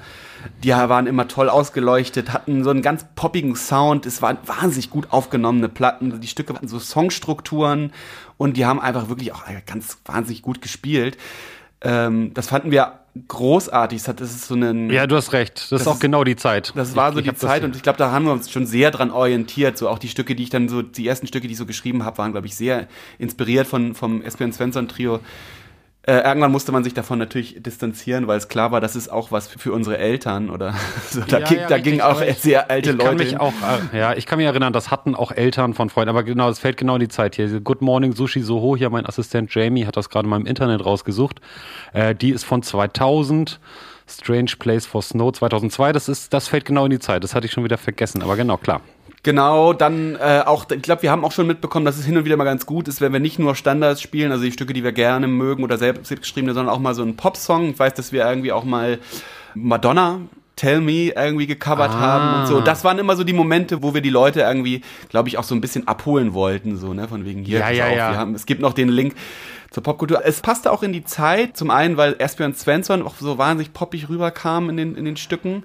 [0.62, 4.06] Die waren immer toll ausgeleuchtet, hatten so einen ganz poppigen Sound.
[4.06, 6.20] Es waren wahnsinnig gut aufgenommene Platten.
[6.20, 7.92] Die Stücke hatten so Songstrukturen
[8.38, 11.18] und die haben einfach wirklich auch ganz wahnsinnig gut gespielt.
[11.82, 12.94] Ähm, das fanden wir
[13.28, 14.06] großartig.
[14.08, 15.56] Hat- Das ist so ein Ja, du hast recht.
[15.56, 16.72] Das, ist Das auch ist- genau die Zeit.
[16.74, 18.90] das war so ich die Zeit und ich glaube, da haben wir uns schon sehr
[18.90, 19.76] dran orientiert.
[19.78, 22.04] So auch die Stücke, die ich dann so, die ersten Stücke, die ich so geschrieben
[22.04, 25.20] habe, waren, glaube ich, sehr inspiriert von vom Espion Svensson Trio.
[26.08, 29.30] Äh, irgendwann musste man sich davon natürlich distanzieren, weil es klar war, das ist auch
[29.30, 30.72] was für unsere Eltern oder
[31.10, 31.20] so.
[31.20, 33.08] Da, Ja, ging, ja, da richtig, gingen auch ich- sehr alte ich Leute.
[33.10, 33.38] kann mich hin.
[33.38, 33.52] auch,
[33.92, 36.60] äh, ja, ich kann mich erinnern, das hatten auch Eltern von Freunden, aber genau, das
[36.60, 37.60] fällt genau in die Zeit hier.
[37.60, 41.40] Good Morning Sushi Soho, hier mein Assistent Jamie hat das gerade mal im Internet rausgesucht.
[41.92, 43.60] Äh, die ist von 2000.
[44.10, 47.22] Strange Place for Snow 2002, das ist, das fällt genau in die Zeit.
[47.22, 48.80] Das hatte ich schon wieder vergessen, aber genau, klar.
[49.28, 52.24] Genau, dann äh, auch, ich glaube, wir haben auch schon mitbekommen, dass es hin und
[52.24, 54.82] wieder mal ganz gut ist, wenn wir nicht nur Standards spielen, also die Stücke, die
[54.82, 57.68] wir gerne mögen oder selbst geschriebene, sondern auch mal so einen Popsong.
[57.72, 58.98] Ich weiß, dass wir irgendwie auch mal
[59.54, 60.20] Madonna
[60.56, 62.00] Tell Me irgendwie gecovert Ah.
[62.00, 62.62] haben und so.
[62.62, 65.54] Das waren immer so die Momente, wo wir die Leute irgendwie, glaube ich, auch so
[65.54, 68.16] ein bisschen abholen wollten, so, ne, von wegen hier, Ja, ja, auf, ja.
[68.16, 69.14] haben, es gibt noch den Link
[69.70, 70.22] zur Popkultur.
[70.24, 74.08] Es passte auch in die Zeit, zum einen, weil Espion Svensson auch so wahnsinnig poppig
[74.08, 75.64] rüberkam in den, in den Stücken,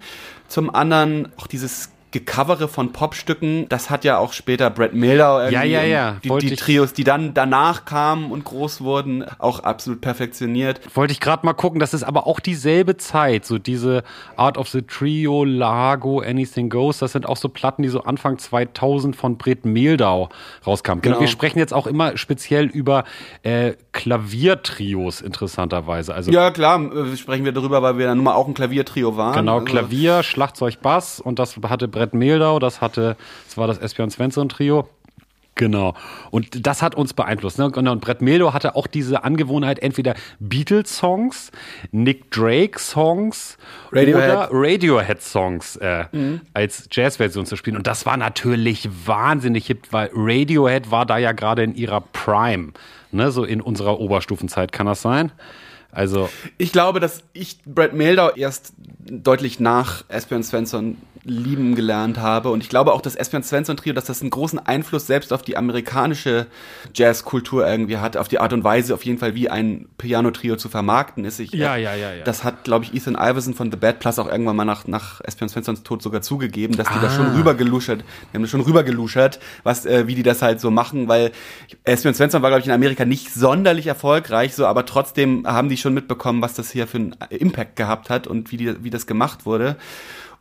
[0.50, 5.64] zum anderen auch dieses Gecovere von Popstücken, das hat ja auch später Brad irgendwie Ja,
[5.64, 10.80] ja, ja, die, die Trios, die dann danach kamen und groß wurden, auch absolut perfektioniert.
[10.96, 14.04] Wollte ich gerade mal gucken, das ist aber auch dieselbe Zeit, so diese
[14.38, 18.38] Art of the Trio, Lago, Anything Goes, das sind auch so Platten, die so Anfang
[18.38, 20.30] 2000 von Bret Meldau
[20.68, 21.02] rauskamen.
[21.02, 21.20] Genau.
[21.20, 23.06] Wir sprechen jetzt auch immer speziell über
[23.42, 26.14] äh, Klaviertrios, interessanterweise.
[26.14, 29.18] Also Ja, klar, äh, sprechen wir darüber, weil wir dann nun mal auch ein Klaviertrio
[29.18, 29.34] waren.
[29.34, 33.78] Genau, Also- Klavier, Schlagzeug, Bass und das hatte Brett Meldau, das hatte, das war das
[33.78, 34.90] Espion Svensson Trio.
[35.56, 35.94] Genau.
[36.32, 37.60] Und das hat uns beeinflusst.
[37.60, 37.66] Ne?
[37.66, 41.52] Und Brett Meldau hatte auch diese Angewohnheit, entweder Beatles-Songs,
[41.92, 43.58] Nick Drake-Songs
[43.92, 44.32] Radiohead.
[44.32, 46.06] oder Radiohead-Songs äh,
[46.54, 47.78] als Jazz-Version zu spielen.
[47.78, 52.72] Und das war natürlich wahnsinnig hip, weil Radiohead war da ja gerade in ihrer Prime.
[53.12, 53.32] Ne?
[53.32, 55.32] So in unserer Oberstufenzeit kann das sein.
[55.92, 58.74] Also ich glaube, dass ich Brad Meldau erst
[59.06, 62.50] deutlich nach Espion Svensson lieben gelernt habe.
[62.50, 65.42] Und ich glaube auch, dass Espion Svensson Trio, dass das einen großen Einfluss selbst auf
[65.42, 66.48] die amerikanische
[66.94, 70.68] Jazzkultur irgendwie hat, auf die Art und Weise auf jeden Fall, wie ein Piano-Trio zu
[70.68, 71.40] vermarkten ist.
[71.40, 72.24] Ich, ja, ja, ja, ja.
[72.24, 75.22] Das hat, glaube ich, Ethan Iverson von The Bad Plus auch irgendwann mal nach, nach
[75.22, 77.02] Espion Svensons Tod sogar zugegeben, dass die ah.
[77.02, 81.08] da schon rübergeluschert, die haben schon rübergeluschert, was, äh, wie die das halt so machen,
[81.08, 81.32] weil
[81.86, 85.78] Espion Svensson war, glaube ich, in Amerika nicht sonderlich erfolgreich, so, aber trotzdem haben die
[85.78, 89.08] schon mitbekommen, was das hier für einen Impact gehabt hat und wie, die, wie das
[89.08, 89.78] gemacht wurde.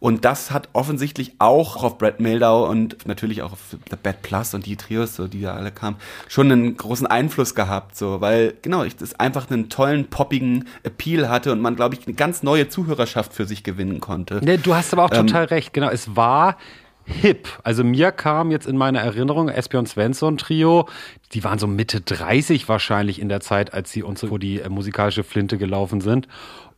[0.02, 4.52] Und das hat offensichtlich auch auf Brad Meldau und natürlich auch auf The Bad Plus
[4.52, 8.54] und die Trios, so, die da alle kamen, schon einen großen Einfluss gehabt, so, weil,
[8.62, 12.42] genau, ich das einfach einen tollen, poppigen Appeal hatte und man, glaube ich, eine ganz
[12.42, 14.40] neue Zuhörerschaft für sich gewinnen konnte.
[14.42, 15.88] Nee, du hast aber auch ähm, total recht, genau.
[15.88, 16.56] Es war
[17.04, 17.48] hip.
[17.62, 20.88] Also mir kam jetzt in meiner Erinnerung Espion Svensson Trio,
[21.32, 24.68] die waren so Mitte 30 wahrscheinlich in der Zeit, als sie uns vor die äh,
[24.68, 26.28] musikalische Flinte gelaufen sind.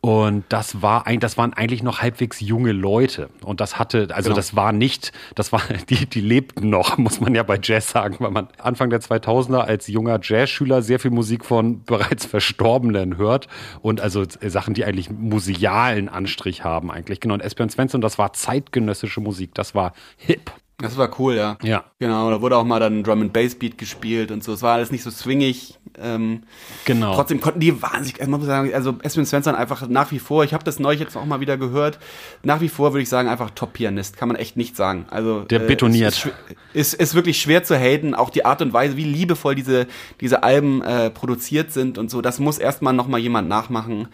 [0.05, 3.31] Und das war ein, das waren eigentlich noch halbwegs junge Leute.
[3.43, 4.35] Und das hatte, also genau.
[4.35, 8.17] das war nicht, das war, die, die lebten noch, muss man ja bei Jazz sagen,
[8.19, 13.47] weil man Anfang der 2000er als junger Jazzschüler sehr viel Musik von bereits Verstorbenen hört.
[13.81, 17.19] Und also Sachen, die eigentlich musealen Anstrich haben eigentlich.
[17.19, 17.33] Genau.
[17.33, 19.55] Und Espion Svensson, das war zeitgenössische Musik.
[19.55, 20.51] Das war hip.
[20.77, 21.57] Das war cool, ja.
[21.63, 21.85] Ja.
[21.99, 24.51] Genau, da wurde auch mal dann Drum and Bass Beat gespielt und so.
[24.51, 25.79] Es war alles nicht so swingig.
[25.97, 26.43] Ähm,
[26.83, 27.15] genau.
[27.15, 30.65] Trotzdem konnten die wahnsinnig, muss sagen, also Espen Svensson einfach nach wie vor, ich habe
[30.65, 31.97] das neulich jetzt auch mal wieder gehört,
[32.43, 35.05] nach wie vor würde ich sagen, einfach Top-Pianist, kann man echt nicht sagen.
[35.09, 36.13] Also Der äh, betoniert.
[36.13, 36.33] Ist,
[36.73, 39.87] ist, ist, wirklich schwer zu haten, auch die Art und Weise, wie liebevoll diese,
[40.19, 44.09] diese Alben äh, produziert sind und so, das muss erstmal nochmal jemand nachmachen.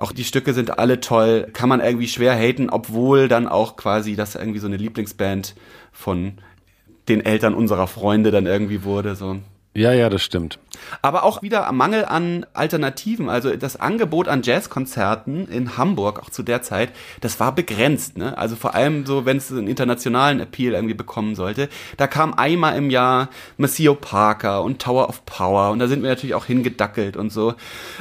[0.00, 4.16] Auch die Stücke sind alle toll, kann man irgendwie schwer haten, obwohl dann auch quasi
[4.16, 5.54] das irgendwie so eine Lieblingsband
[5.92, 6.38] von
[7.10, 9.14] den Eltern unserer Freunde dann irgendwie wurde.
[9.14, 9.40] So.
[9.72, 10.58] Ja, ja, das stimmt.
[11.00, 13.28] Aber auch wieder am Mangel an Alternativen.
[13.28, 18.18] Also das Angebot an Jazzkonzerten in Hamburg, auch zu der Zeit, das war begrenzt.
[18.18, 18.36] Ne?
[18.36, 21.68] Also vor allem so, wenn es einen internationalen Appeal irgendwie bekommen sollte.
[21.98, 23.28] Da kam einmal im Jahr
[23.58, 27.54] Maceo Parker und Tower of Power und da sind wir natürlich auch hingedackelt und so.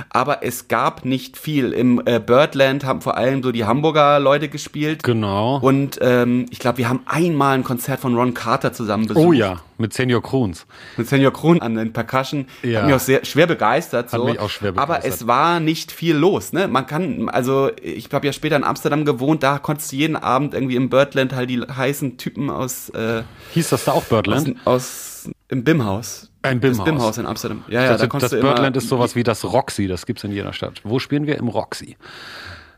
[0.10, 1.72] Aber es gab nicht viel.
[1.72, 5.04] Im äh, Birdland haben vor allem so die Hamburger Leute gespielt.
[5.04, 5.60] Genau.
[5.60, 9.24] Und ähm, ich glaube, wir haben einmal ein Konzert von Ron Carter zusammen besucht.
[9.24, 10.66] Oh ja, mit Senior Kruns.
[10.98, 12.48] Mit Senior Kruns an den Percussion.
[12.64, 12.80] Ja.
[12.80, 14.10] Hat mich auch sehr schwer begeistert.
[14.10, 14.18] So.
[14.18, 14.98] Hat mich auch schwer begeistert.
[14.98, 16.54] Aber es war nicht viel los.
[16.54, 16.68] Ne?
[16.68, 20.54] Man kann, also ich habe ja später in Amsterdam gewohnt, da konntest du jeden Abend
[20.54, 22.90] irgendwie im Birdland halt die heißen Typen aus.
[22.90, 24.56] Äh, Hieß das da auch Birdland?
[24.66, 26.30] Aus, aus im Bimhaus.
[26.42, 26.78] Ein Bimhaus.
[26.78, 27.64] Das Bimhaus in Amsterdam.
[27.68, 30.54] Ja, ja, das, da das Birdland ist sowas wie das Roxy, das gibt's in jeder
[30.54, 30.82] Stadt.
[30.84, 31.38] Wo spielen wir?
[31.38, 31.98] Im Roxy.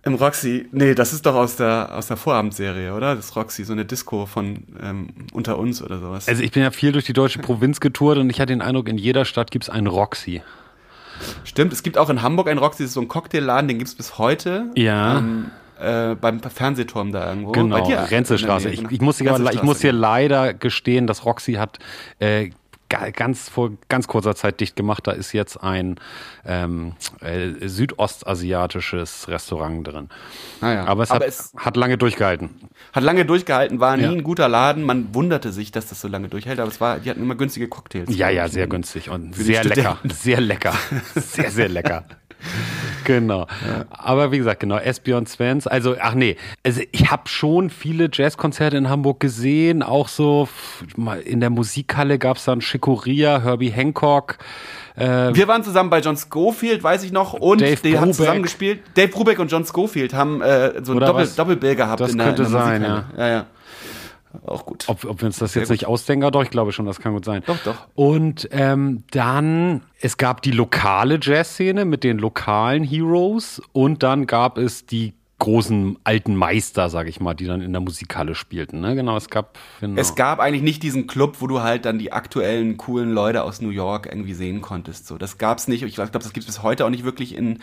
[0.03, 3.15] Im Roxy, nee, das ist doch aus der, aus der Vorabendserie, oder?
[3.15, 6.27] Das Roxy, so eine Disco von ähm, unter uns oder sowas.
[6.27, 8.89] Also ich bin ja viel durch die deutsche Provinz getourt und ich hatte den Eindruck,
[8.89, 10.41] in jeder Stadt gibt's einen Roxy.
[11.43, 13.93] Stimmt, es gibt auch in Hamburg einen Roxy, das ist so ein Cocktailladen, den gibt's
[13.93, 14.71] bis heute.
[14.75, 15.19] Ja.
[15.19, 17.51] Ähm, äh, beim Fernsehturm da irgendwo.
[17.51, 17.83] Genau?
[17.83, 18.69] Renzelstraße.
[18.69, 21.77] Ich, ich, muss hier, ich muss hier leider gestehen, dass Roxy hat
[22.19, 22.49] äh,
[22.91, 25.07] ganz vor ganz kurzer Zeit dicht gemacht.
[25.07, 25.95] Da ist jetzt ein
[26.45, 30.09] ähm, äh, südostasiatisches Restaurant drin.
[30.61, 30.85] Ah ja.
[30.85, 32.49] Aber, es, Aber hat, es hat lange durchgehalten.
[32.93, 34.11] Hat lange durchgehalten, war nie ja.
[34.11, 34.83] ein guter Laden.
[34.83, 37.67] Man wunderte sich, dass das so lange durchhält, aber es war, die hatten immer günstige
[37.67, 38.15] Cocktails.
[38.15, 39.97] Ja, ja, sehr günstig und sehr lecker.
[40.11, 40.73] Sehr lecker.
[41.15, 42.05] Sehr, sehr lecker.
[43.03, 43.47] genau.
[43.67, 43.85] Ja.
[43.89, 45.67] Aber wie gesagt, genau, Espion Svens.
[45.67, 49.83] Also, ach nee, also ich habe schon viele Jazzkonzerte in Hamburg gesehen.
[49.83, 50.47] Auch so
[51.25, 54.37] in der Musikhalle gab es dann Chicoria, Herbie Hancock.
[54.95, 57.99] Äh, Wir waren zusammen bei John Schofield, weiß ich noch, und Dave die Brubeck.
[58.01, 58.81] haben zusammen gespielt.
[58.95, 62.27] Dave Brubeck und John Schofield haben äh, so ein Doppel, Doppelbill gehabt das in der,
[62.27, 63.05] könnte in der sein, ja.
[63.17, 63.45] ja, ja.
[64.45, 64.85] Auch gut.
[64.87, 65.73] Ob, ob wir uns das Sehr jetzt gut.
[65.75, 67.43] nicht ausdenken, doch, ich glaube schon, das kann gut sein.
[67.45, 67.75] Doch, doch.
[67.95, 74.57] Und ähm, dann, es gab die lokale Jazzszene mit den lokalen Heroes und dann gab
[74.57, 78.79] es die großen alten Meister, sage ich mal, die dann in der Musikhalle spielten.
[78.79, 78.93] Ne?
[78.95, 79.57] Genau, es gab.
[79.79, 79.99] Genau.
[79.99, 83.59] Es gab eigentlich nicht diesen Club, wo du halt dann die aktuellen coolen Leute aus
[83.59, 85.07] New York irgendwie sehen konntest.
[85.07, 85.81] So, das gab's nicht.
[85.81, 87.57] Ich glaube, das gibt es bis heute auch nicht wirklich in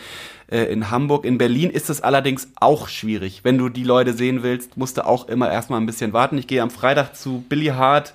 [0.50, 1.24] äh, in Hamburg.
[1.24, 3.44] In Berlin ist es allerdings auch schwierig.
[3.44, 6.36] Wenn du die Leute sehen willst, musst du auch immer erstmal ein bisschen warten.
[6.36, 8.12] Ich gehe am Freitag zu Billy Hart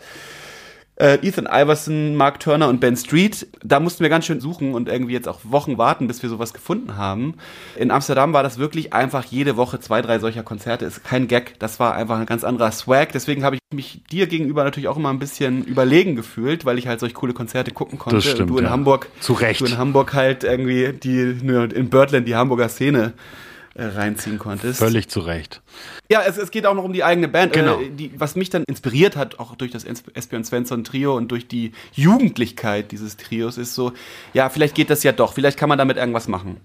[0.95, 3.47] Ethan Iverson, Mark Turner und Ben Street.
[3.63, 6.53] Da mussten wir ganz schön suchen und irgendwie jetzt auch Wochen warten, bis wir sowas
[6.53, 7.35] gefunden haben.
[7.75, 10.85] In Amsterdam war das wirklich einfach jede Woche zwei, drei solcher Konzerte.
[10.85, 11.59] Ist kein Gag.
[11.59, 13.11] Das war einfach ein ganz anderer Swag.
[13.11, 16.87] Deswegen habe ich mich dir gegenüber natürlich auch immer ein bisschen überlegen gefühlt, weil ich
[16.87, 18.17] halt solch coole Konzerte gucken konnte.
[18.17, 18.69] Das stimmt, du in ja.
[18.69, 19.61] Hamburg, zu Recht.
[19.61, 24.79] Du in Hamburg halt irgendwie die in Birdland die Hamburger Szene äh, reinziehen konntest.
[24.79, 25.61] Völlig zu Recht.
[26.09, 27.53] Ja, es, es geht auch noch um die eigene Band.
[27.53, 27.79] Genau.
[27.79, 31.47] Äh, die, was mich dann inspiriert hat, auch durch das Espion Svensson Trio und durch
[31.47, 33.93] die Jugendlichkeit dieses Trios, ist so,
[34.33, 36.57] ja, vielleicht geht das ja doch, vielleicht kann man damit irgendwas machen.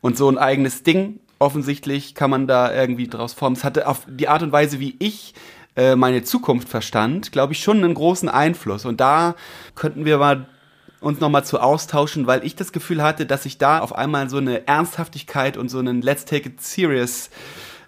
[0.00, 3.56] Und so ein eigenes Ding, offensichtlich kann man da irgendwie draus formen.
[3.56, 5.34] Es hatte auf die Art und Weise, wie ich
[5.74, 8.84] äh, meine Zukunft verstand, glaube ich, schon einen großen Einfluss.
[8.84, 9.34] Und da
[9.74, 10.46] könnten wir mal
[11.02, 14.38] uns nochmal zu austauschen, weil ich das Gefühl hatte, dass ich da auf einmal so
[14.38, 17.30] eine Ernsthaftigkeit und so einen Let's take it serious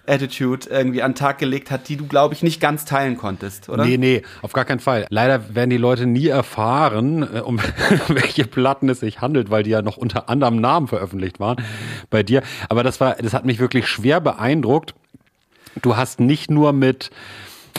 [0.07, 3.69] Attitude irgendwie an den Tag gelegt hat, die du, glaube ich, nicht ganz teilen konntest,
[3.69, 3.85] oder?
[3.85, 5.07] Nee, nee, auf gar keinen Fall.
[5.09, 7.59] Leider werden die Leute nie erfahren, äh, um
[8.09, 11.57] welche Platten es sich handelt, weil die ja noch unter anderem Namen veröffentlicht waren
[12.11, 12.43] bei dir.
[12.69, 14.95] Aber das war, das hat mich wirklich schwer beeindruckt.
[15.81, 17.11] Du hast nicht nur mit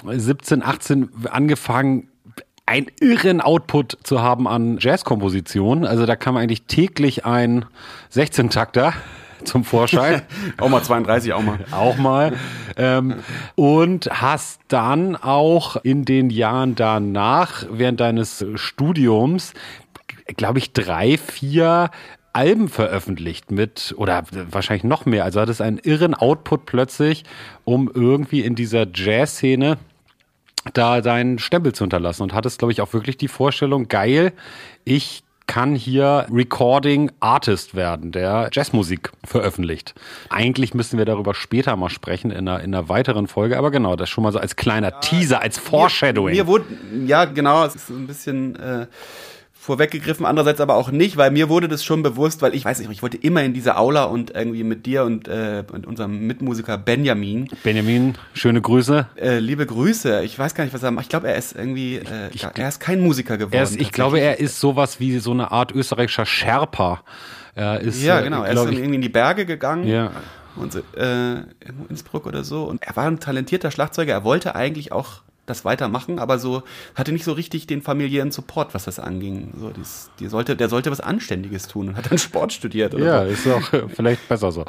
[0.05, 2.09] 17, 18 angefangen,
[2.65, 5.85] einen irren Output zu haben an Jazzkompositionen.
[5.85, 7.65] Also da kam eigentlich täglich ein
[8.13, 8.93] 16-Takter
[9.43, 10.23] zum Vorschein.
[10.57, 11.59] auch mal 32, auch mal.
[11.71, 12.33] auch mal.
[12.77, 13.15] Ähm,
[13.55, 19.53] und hast dann auch in den Jahren danach, während deines Studiums,
[20.35, 21.91] glaube ich, drei, vier
[22.33, 25.23] Alben veröffentlicht mit, oder wahrscheinlich noch mehr.
[25.23, 27.23] Also hattest einen irren Output plötzlich,
[27.63, 29.77] um irgendwie in dieser Jazz-Szene
[30.73, 34.33] da deinen Stempel zu hinterlassen und hattest, glaube ich, auch wirklich die Vorstellung, geil,
[34.83, 39.93] ich kann hier Recording Artist werden, der Jazzmusik veröffentlicht.
[40.29, 43.95] Eigentlich müssen wir darüber später mal sprechen in einer, in einer weiteren Folge, aber genau,
[43.95, 46.35] das schon mal so als kleiner Teaser, als Foreshadowing.
[46.35, 46.65] Mir, mir wurde,
[47.05, 48.87] ja, genau, es ist ein bisschen, äh,
[49.65, 52.91] vorweggegriffen, andererseits aber auch nicht, weil mir wurde das schon bewusst, weil ich weiß nicht,
[52.91, 56.77] ich wollte immer in diese Aula und irgendwie mit dir und, äh, und unserem Mitmusiker
[56.77, 57.49] Benjamin.
[57.63, 59.07] Benjamin, schöne Grüße.
[59.15, 60.23] Äh, liebe Grüße.
[60.23, 61.05] Ich weiß gar nicht, was er macht.
[61.05, 63.63] Ich glaube, er ist irgendwie, äh, ich, er ist kein Musiker geworden.
[63.63, 67.01] Ist, ich glaube, er ist sowas wie so eine Art österreichischer Sherpa.
[67.55, 68.43] Er ist, ja, genau.
[68.43, 69.87] Er ist ich, irgendwie in die Berge gegangen.
[69.87, 70.11] Ja.
[70.55, 71.41] Und so, äh,
[71.89, 72.65] Innsbruck oder so.
[72.65, 74.13] Und er war ein talentierter Schlagzeuger.
[74.13, 76.63] Er wollte eigentlich auch das weitermachen, aber so
[76.95, 79.53] hatte nicht so richtig den familiären Support, was das anging.
[79.57, 82.95] So, dies, die sollte, der sollte was Anständiges tun und hat dann Sport studiert.
[82.95, 83.31] Oder ja, so.
[83.31, 84.61] ist auch vielleicht besser so.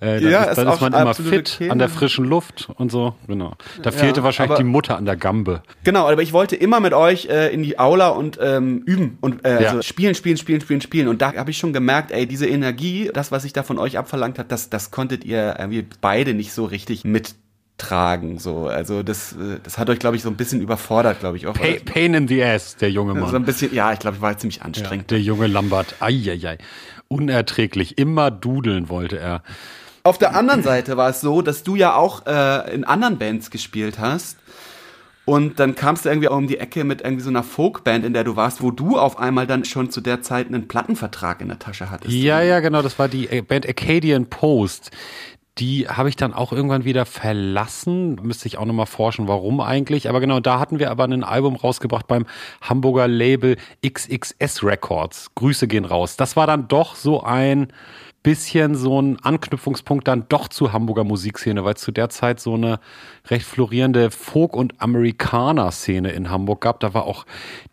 [0.00, 1.70] Äh, dann ja, ist, dann ist, ist man immer fit okay.
[1.70, 3.14] an der frischen Luft und so.
[3.26, 3.54] Genau.
[3.82, 5.62] Da fehlte ja, wahrscheinlich aber, die Mutter an der Gambe.
[5.84, 9.44] Genau, aber ich wollte immer mit euch äh, in die Aula und ähm, üben und
[9.44, 9.70] äh, ja.
[9.70, 11.08] also spielen, spielen, spielen, spielen, spielen.
[11.08, 13.96] Und da habe ich schon gemerkt, ey, diese Energie, das, was ich da von euch
[13.96, 17.34] abverlangt hat, das, das konntet ihr irgendwie beide nicht so richtig mit
[17.80, 18.38] tragen.
[18.38, 21.46] So, also das, äh, das hat euch, glaube ich, so ein bisschen überfordert, glaube ich
[21.46, 21.54] auch.
[21.54, 23.30] Pain, pain in the ass, der junge Mann.
[23.30, 25.10] So ein bisschen, ja, ich glaube, ich war ziemlich anstrengend.
[25.10, 26.58] Ja, der junge Lambert, eieiei.
[27.08, 29.42] Unerträglich, immer dudeln wollte er.
[30.02, 33.50] Auf der anderen Seite war es so, dass du ja auch äh, in anderen Bands
[33.50, 34.38] gespielt hast.
[35.26, 38.14] Und dann kamst du irgendwie auch um die Ecke mit irgendwie so einer Folkband, in
[38.14, 41.48] der du warst, wo du auf einmal dann schon zu der Zeit einen Plattenvertrag in
[41.48, 42.12] der Tasche hattest.
[42.12, 42.82] Ja, ja, genau.
[42.82, 44.90] Das war die Band Acadian Post
[45.58, 48.16] die habe ich dann auch irgendwann wieder verlassen.
[48.22, 50.08] Müsste ich auch nochmal forschen, warum eigentlich.
[50.08, 52.26] Aber genau, da hatten wir aber ein Album rausgebracht beim
[52.60, 55.30] Hamburger Label XXS Records.
[55.34, 56.16] Grüße gehen raus.
[56.16, 57.68] Das war dann doch so ein
[58.22, 62.54] bisschen so ein Anknüpfungspunkt dann doch zur Hamburger Musikszene, weil es zu der Zeit so
[62.54, 62.80] eine
[63.28, 66.80] recht florierende Folk- und Amerikaner-Szene in Hamburg gab.
[66.80, 67.24] Da war auch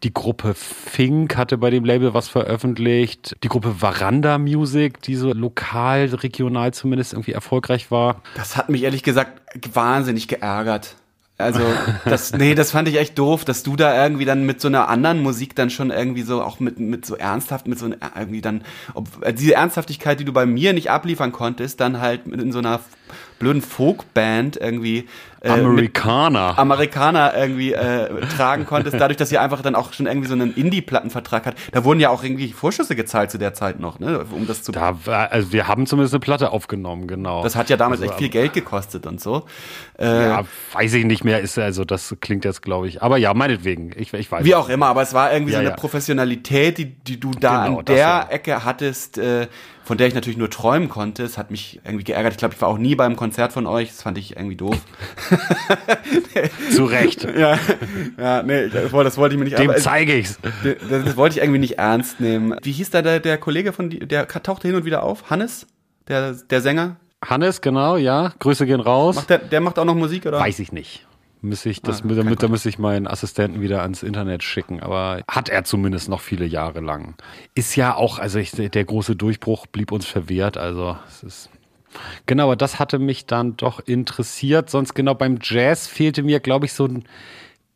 [0.04, 3.36] die Gruppe Fink, hatte bei dem Label was veröffentlicht.
[3.44, 8.22] Die Gruppe Veranda Music, die so lokal, regional zumindest irgendwie erfolgreich war.
[8.36, 9.42] Das hat mich ehrlich gesagt
[9.74, 10.96] wahnsinnig geärgert.
[11.40, 11.62] Also,
[12.06, 14.90] das, nee, das fand ich echt doof, dass du da irgendwie dann mit so einer
[14.90, 18.64] anderen Musik dann schon irgendwie so, auch mit, mit so ernsthaft, mit so irgendwie dann,
[18.96, 22.80] ob, diese Ernsthaftigkeit, die du bei mir nicht abliefern konntest, dann halt in so einer
[23.38, 25.08] blöden Folkband irgendwie
[25.48, 30.28] äh, Amerikaner Amerikaner irgendwie äh, tragen konntest, dadurch, dass sie einfach dann auch schon irgendwie
[30.28, 31.56] so einen Indie-Plattenvertrag hat.
[31.72, 34.72] Da wurden ja auch irgendwie Vorschüsse gezahlt zu der Zeit noch, ne, um das zu.
[34.72, 34.98] Da,
[35.30, 37.44] also wir haben zumindest eine Platte aufgenommen, genau.
[37.44, 39.46] Das hat ja damals also, echt viel Geld gekostet und so.
[40.00, 40.44] Äh, ja,
[40.74, 43.02] weiß ich nicht mehr, ist also das klingt jetzt, glaube ich.
[43.02, 44.46] Aber ja, meinetwegen, ich, ich weiß.
[44.46, 45.76] Wie auch immer, aber es war irgendwie ja, so eine ja.
[45.76, 48.28] Professionalität, die, die du da genau, an der.
[48.30, 49.18] Ecke hattest.
[49.18, 49.48] Äh,
[49.88, 51.24] von der ich natürlich nur träumen konnte.
[51.24, 52.34] Es hat mich irgendwie geärgert.
[52.34, 53.88] Ich glaube, ich war auch nie beim Konzert von euch.
[53.88, 54.76] Das fand ich irgendwie doof.
[56.72, 57.24] Zu Recht.
[57.38, 57.58] ja,
[58.18, 59.58] ja, nee, das wollte ich mir nicht.
[59.58, 60.40] Dem aber, zeige ich's.
[60.42, 62.54] Das, das, wollte ich irgendwie nicht ernst nehmen.
[62.64, 65.30] Wie hieß da der, der Kollege von, der tauchte hin und wieder auf?
[65.30, 65.68] Hannes?
[66.10, 66.98] Der, der Sänger?
[67.24, 68.34] Hannes, genau, ja.
[68.40, 69.16] Grüße gehen raus.
[69.16, 70.42] Macht der, der macht auch noch Musik, oder?
[70.42, 71.08] Weiß ich nicht.
[71.42, 74.82] Müsste ich das, ah, damit, da müsste ich meinen Assistenten wieder ans Internet schicken.
[74.82, 77.16] Aber hat er zumindest noch viele Jahre lang.
[77.54, 80.58] Ist ja auch, also ich, der große Durchbruch blieb uns verwehrt.
[80.58, 81.50] Also es ist
[82.26, 84.70] Genau, aber das hatte mich dann doch interessiert.
[84.70, 87.04] Sonst genau beim Jazz fehlte mir, glaube ich, so ein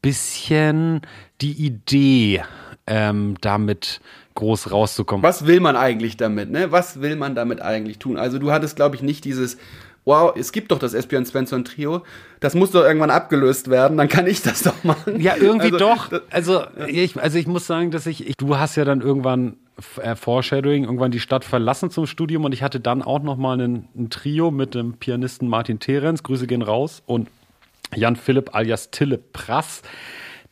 [0.02, 1.02] bisschen
[1.42, 2.44] die Idee,
[2.88, 4.02] ähm, damit
[4.36, 5.24] groß rauszukommen.
[5.24, 6.52] Was will man eigentlich damit?
[6.52, 6.72] Ne?
[6.72, 8.18] Was will man damit eigentlich tun?
[8.18, 9.58] Also du hattest, glaube ich, nicht dieses
[10.06, 12.04] wow, es gibt doch das Espion Svensson Trio,
[12.40, 15.20] das muss doch irgendwann abgelöst werden, dann kann ich das doch machen.
[15.22, 16.22] Ja, irgendwie also, doch.
[16.32, 16.88] Also, ja.
[16.88, 19.58] ich, also ich muss sagen, dass ich, ich, du hast ja dann irgendwann
[20.02, 23.54] äh, Foreshadowing, irgendwann die Stadt verlassen zum Studium und ich hatte dann auch noch mal
[23.54, 27.30] einen, ein Trio mit dem Pianisten Martin Terenz, Grüße gehen raus, und
[27.96, 29.82] Jan Philipp alias Tille Prass.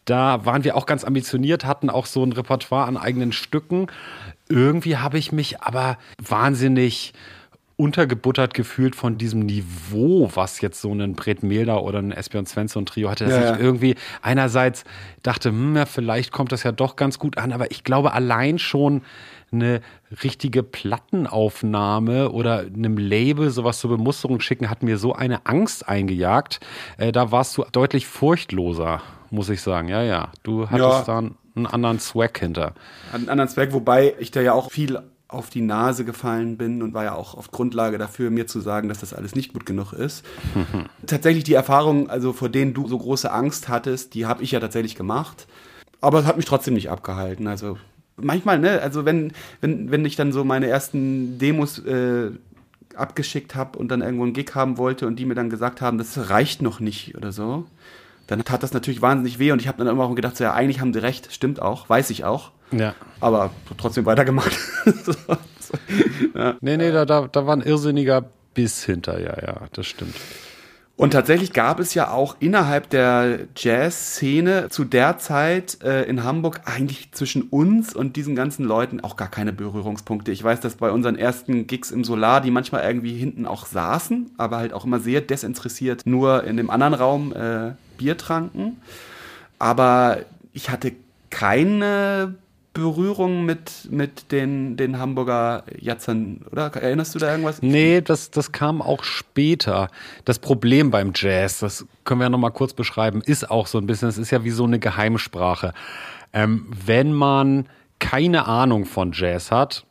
[0.06, 3.88] Da waren wir auch ganz ambitioniert, hatten auch so ein Repertoire an eigenen Stücken.
[4.48, 7.14] Irgendwie habe ich mich aber wahnsinnig
[7.80, 12.86] untergebuttert gefühlt von diesem Niveau, was jetzt so ein Brett Melder oder ein Espion Svensson
[12.86, 14.84] Trio hatte, dass ja, ich irgendwie einerseits
[15.24, 18.60] dachte, hm, ja, vielleicht kommt das ja doch ganz gut an, aber ich glaube allein
[18.60, 19.02] schon
[19.54, 19.80] eine
[20.24, 26.60] richtige Plattenaufnahme oder einem Label sowas zur Bemusterung schicken, hat mir so eine Angst eingejagt.
[26.98, 29.02] Äh, da warst du deutlich furchtloser,
[29.32, 29.88] muss ich sagen.
[29.88, 30.34] Ja, ja.
[30.44, 31.04] Du hattest ja.
[31.06, 32.74] dann einen anderen Swag hinter.
[33.14, 35.00] Einen anderen Swag, wobei ich da ja auch viel
[35.30, 38.90] auf die Nase gefallen bin und war ja auch oft Grundlage dafür, mir zu sagen,
[38.90, 40.26] dass das alles nicht gut genug ist.
[41.06, 44.60] tatsächlich die Erfahrung, also vor denen du so große Angst hattest, die habe ich ja
[44.60, 45.48] tatsächlich gemacht.
[46.02, 47.48] Aber es hat mich trotzdem nicht abgehalten.
[47.48, 47.78] Also
[48.18, 52.32] manchmal, ne, also wenn, wenn, wenn ich dann so meine ersten Demos äh,
[52.96, 56.00] abgeschickt habe und dann irgendwo einen Gig haben wollte und die mir dann gesagt haben,
[56.00, 57.66] das reicht noch nicht oder so,
[58.30, 60.54] dann tat das natürlich wahnsinnig weh und ich habe dann immer auch gedacht, so, ja,
[60.54, 62.52] eigentlich haben sie recht, stimmt auch, weiß ich auch.
[62.72, 62.94] Ja.
[63.20, 64.52] Aber trotzdem weitergemacht.
[64.86, 65.74] so, so,
[66.36, 66.56] ja.
[66.62, 70.16] Nee, nee, da, da, da war ein irrsinniger Biss hinter, ja, ja, das stimmt.
[70.96, 76.62] Und tatsächlich gab es ja auch innerhalb der Jazz-Szene zu der Zeit äh, in Hamburg
[76.66, 80.32] eigentlich zwischen uns und diesen ganzen Leuten auch gar keine Berührungspunkte.
[80.32, 84.32] Ich weiß, dass bei unseren ersten Gigs im Solar, die manchmal irgendwie hinten auch saßen,
[84.38, 88.82] aber halt auch immer sehr desinteressiert nur in dem anderen Raum äh, Bier tranken.
[89.60, 90.20] Aber
[90.54, 90.94] ich hatte
[91.30, 92.34] keine
[92.74, 96.74] Berührung mit, mit den, den Hamburger Jatzern, oder?
[96.76, 97.62] Erinnerst du da irgendwas?
[97.62, 99.90] Nee, das, das kam auch später.
[100.24, 103.86] Das Problem beim Jazz, das können wir ja nochmal kurz beschreiben, ist auch so ein
[103.86, 105.74] bisschen, es ist ja wie so eine Geheimsprache.
[106.32, 107.68] Ähm, wenn man
[108.00, 109.86] keine Ahnung von Jazz hat,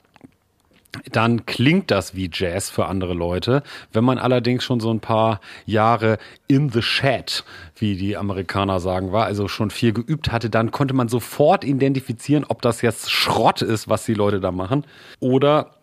[1.12, 3.62] dann klingt das wie Jazz für andere Leute.
[3.92, 7.44] Wenn man allerdings schon so ein paar Jahre in the shed,
[7.76, 12.44] wie die Amerikaner sagen, war, also schon viel geübt hatte, dann konnte man sofort identifizieren,
[12.48, 14.84] ob das jetzt Schrott ist, was die Leute da machen,
[15.20, 15.74] oder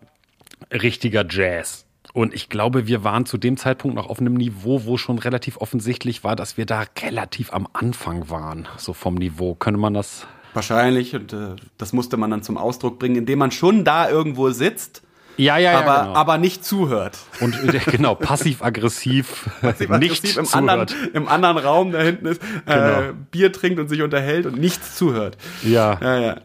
[0.72, 1.86] richtiger Jazz.
[2.14, 5.58] Und ich glaube, wir waren zu dem Zeitpunkt noch auf einem Niveau, wo schon relativ
[5.58, 9.54] offensichtlich war, dass wir da relativ am Anfang waren, so vom Niveau.
[9.54, 10.26] Könnte man das
[10.56, 11.16] Wahrscheinlich.
[11.16, 15.04] Und äh, das musste man dann zum Ausdruck bringen, indem man schon da irgendwo sitzt.
[15.38, 15.80] Ja, ja, ja.
[15.80, 16.16] Aber, genau.
[16.16, 17.18] aber nicht zuhört.
[17.42, 20.56] Und äh, genau, passiv-aggressiv passiv nicht im zuhört.
[20.56, 23.14] Anderen, Im anderen Raum da hinten ist, äh, genau.
[23.32, 25.38] Bier trinkt und sich unterhält und nichts zuhört.
[25.64, 26.00] Ja.
[26.02, 26.38] Ja, ja.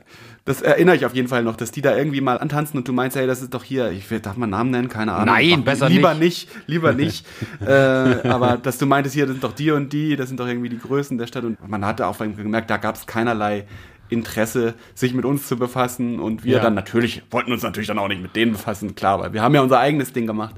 [0.46, 2.92] Das erinnere ich auf jeden Fall noch, dass die da irgendwie mal antanzen und du
[2.92, 4.88] meinst, hey, das ist doch hier, ich darf man Namen nennen?
[4.88, 5.34] Keine Ahnung.
[5.34, 6.48] Nein, Ach, besser lieber nicht.
[6.66, 7.24] Lieber nicht,
[7.60, 8.22] lieber nicht.
[8.24, 10.48] äh, aber dass du meintest, hier, das sind doch die und die, das sind doch
[10.48, 13.66] irgendwie die Größen der Stadt und man hatte auch gemerkt, da gab es keinerlei
[14.10, 16.20] Interesse, sich mit uns zu befassen.
[16.20, 16.62] Und wir ja.
[16.62, 19.54] dann natürlich, wollten uns natürlich dann auch nicht mit denen befassen, klar, weil wir haben
[19.54, 20.56] ja unser eigenes Ding gemacht.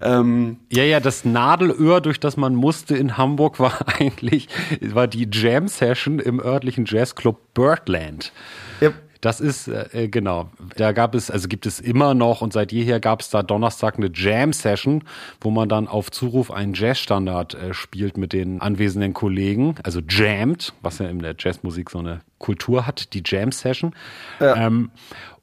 [0.00, 4.48] Ähm, ja, ja, das Nadelöhr, durch das man musste in Hamburg, war eigentlich,
[4.80, 8.32] war die Jam-Session im örtlichen Jazzclub Birdland.
[8.80, 8.94] Yep.
[9.22, 12.98] Das ist, äh, genau, da gab es, also gibt es immer noch und seit jeher
[12.98, 15.04] gab es da Donnerstag eine Jam-Session,
[15.40, 20.74] wo man dann auf Zuruf einen Jazzstandard äh, spielt mit den anwesenden Kollegen, also jammed,
[20.82, 23.94] was ja in der Jazzmusik so eine Kultur hat, die Jam-Session.
[24.40, 24.66] Ja.
[24.66, 24.90] Ähm,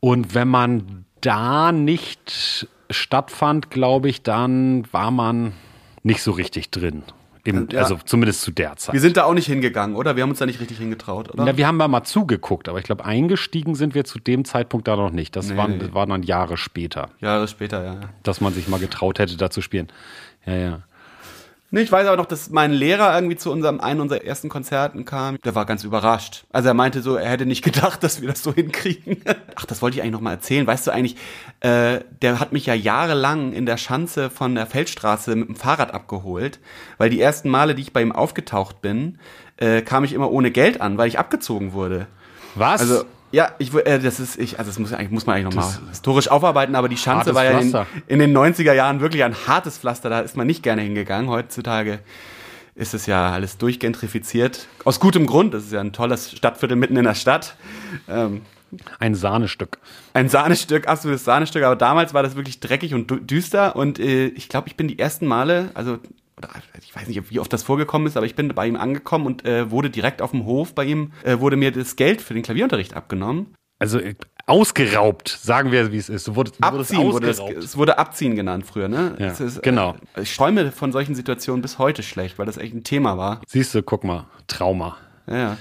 [0.02, 5.54] und wenn man da nicht stattfand, glaube ich, dann war man
[6.04, 7.04] nicht so richtig drin.
[7.50, 7.82] Im, ja.
[7.82, 8.94] Also zumindest zu der Zeit.
[8.94, 10.16] Wir sind da auch nicht hingegangen, oder?
[10.16, 11.46] Wir haben uns da nicht richtig hingetraut, oder?
[11.46, 14.88] Ja, wir haben da mal zugeguckt, aber ich glaube, eingestiegen sind wir zu dem Zeitpunkt
[14.88, 15.36] da noch nicht.
[15.36, 15.94] Das nee, waren, nee.
[15.94, 17.10] waren dann Jahre später.
[17.20, 18.00] Jahre später, ja.
[18.24, 19.88] Dass man sich mal getraut hätte, da zu spielen.
[20.46, 20.80] Ja, ja.
[21.72, 25.06] Nee, ich weiß aber noch, dass mein Lehrer irgendwie zu unserem einen unserer ersten Konzerten
[25.06, 25.40] kam.
[25.42, 26.46] Der war ganz überrascht.
[26.52, 29.22] Also er meinte so, er hätte nicht gedacht, dass wir das so hinkriegen.
[29.56, 30.66] Ach, das wollte ich eigentlich noch mal erzählen.
[30.66, 31.16] Weißt du eigentlich,
[31.60, 35.94] äh, der hat mich ja jahrelang in der Schanze von der Feldstraße mit dem Fahrrad
[35.94, 36.60] abgeholt,
[36.98, 39.20] weil die ersten Male, die ich bei ihm aufgetaucht bin,
[39.58, 42.08] äh, kam ich immer ohne Geld an, weil ich abgezogen wurde.
[42.56, 42.82] Was?
[42.82, 45.72] Also ja, ich, äh, das ist, ich, also das muss, eigentlich, muss man eigentlich nochmal
[45.90, 47.74] historisch aufarbeiten, aber die Schanze war ja in,
[48.08, 51.30] in, den 90er Jahren wirklich ein hartes Pflaster, da ist man nicht gerne hingegangen.
[51.30, 52.00] Heutzutage
[52.76, 54.68] ist es ja alles durchgentrifiziert.
[54.86, 57.56] Aus gutem Grund, das ist ja ein tolles Stadtviertel mitten in der Stadt.
[58.08, 58.42] Ähm,
[59.00, 59.80] ein Sahnestück.
[60.14, 64.50] Ein Sahnestück, absolutes Sahnestück, aber damals war das wirklich dreckig und düster und äh, ich
[64.50, 65.98] glaube, ich bin die ersten Male, also
[66.40, 66.50] oder
[66.82, 69.46] ich weiß nicht, wie oft das vorgekommen ist, aber ich bin bei ihm angekommen und
[69.46, 72.44] äh, wurde direkt auf dem Hof bei ihm, äh, wurde mir das Geld für den
[72.44, 73.54] Klavierunterricht abgenommen.
[73.78, 74.16] Also äh,
[74.46, 76.28] ausgeraubt, sagen wir, wie es ist.
[76.28, 79.16] Du wurdest, du wurdest Abziehen wurde es, es wurde Abziehen genannt früher, ne?
[79.20, 79.96] Ja, ist, genau.
[80.16, 83.42] Äh, ich träume von solchen Situationen bis heute schlecht, weil das echt ein Thema war.
[83.48, 84.98] Siehst du, guck mal, Trauma.
[85.28, 85.58] Ja.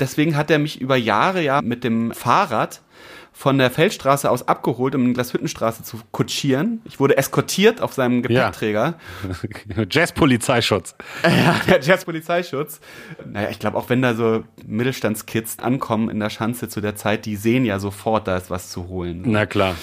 [0.00, 2.80] Deswegen hat er mich über Jahre ja mit dem Fahrrad
[3.32, 6.80] von der Feldstraße aus abgeholt, um in Glashüttenstraße zu kutschieren.
[6.84, 8.94] Ich wurde eskortiert auf seinem Gepäckträger.
[9.90, 10.94] Jazz-Polizeischutz.
[11.24, 12.80] Ja, der Jazzpolizeischutz.
[13.24, 17.26] Naja, ich glaube, auch wenn da so Mittelstandskids ankommen in der Schanze zu der Zeit,
[17.26, 19.22] die sehen ja sofort, da ist was zu holen.
[19.26, 19.74] Na klar.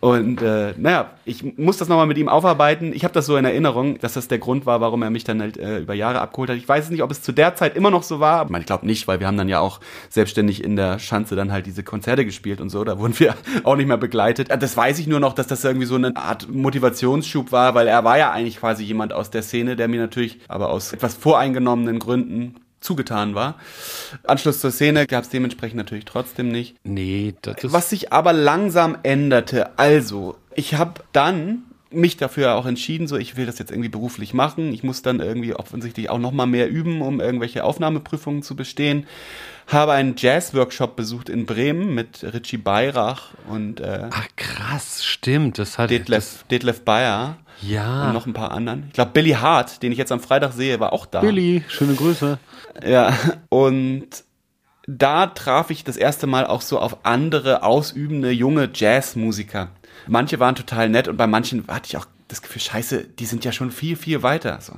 [0.00, 2.92] Und äh, naja, ich muss das nochmal mit ihm aufarbeiten.
[2.92, 5.40] Ich habe das so in Erinnerung, dass das der Grund war, warum er mich dann
[5.40, 6.56] halt äh, über Jahre abgeholt hat.
[6.56, 8.44] Ich weiß nicht, ob es zu der Zeit immer noch so war.
[8.44, 11.34] Ich, meine, ich glaube nicht, weil wir haben dann ja auch selbstständig in der Schanze
[11.34, 12.84] dann halt diese Konzerte gespielt und so.
[12.84, 13.34] Da wurden wir
[13.64, 14.50] auch nicht mehr begleitet.
[14.50, 17.88] Äh, Das weiß ich nur noch, dass das irgendwie so eine Art Motivationsschub war, weil
[17.88, 21.14] er war ja eigentlich quasi jemand aus der Szene, der mir natürlich aber aus etwas
[21.14, 23.56] voreingenommenen Gründen zugetan war.
[24.24, 26.76] Anschluss zur Szene gab es dementsprechend natürlich trotzdem nicht.
[26.84, 27.72] Nee, das ist.
[27.72, 29.78] Was sich aber langsam änderte.
[29.78, 34.34] Also, ich habe dann mich dafür auch entschieden, so ich will das jetzt irgendwie beruflich
[34.34, 34.72] machen.
[34.72, 39.06] Ich muss dann irgendwie offensichtlich auch noch mal mehr üben, um irgendwelche Aufnahmeprüfungen zu bestehen.
[39.66, 45.58] Habe einen Jazz-Workshop besucht in Bremen mit Richie Beirach und äh, Ach krass, stimmt.
[45.58, 48.06] Das hat Detlef, Detlef Bayer Das, ja.
[48.06, 48.84] und noch ein paar anderen.
[48.88, 51.20] Ich glaube, Billy Hart, den ich jetzt am Freitag sehe, war auch da.
[51.20, 52.38] Billy, schöne Grüße.
[52.84, 53.16] Ja,
[53.48, 54.06] und
[54.86, 59.68] da traf ich das erste Mal auch so auf andere ausübende junge Jazzmusiker.
[60.06, 63.44] Manche waren total nett und bei manchen hatte ich auch das Gefühl, scheiße, die sind
[63.44, 64.58] ja schon viel, viel weiter.
[64.60, 64.74] So.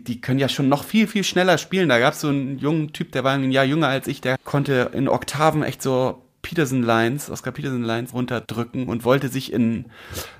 [0.00, 1.88] Die können ja schon noch viel, viel schneller spielen.
[1.88, 4.38] Da gab es so einen jungen Typ, der war ein Jahr jünger als ich, der
[4.44, 9.86] konnte in Oktaven echt so Peterson-Lines, Oscar Peterson-Lines runterdrücken und wollte sich in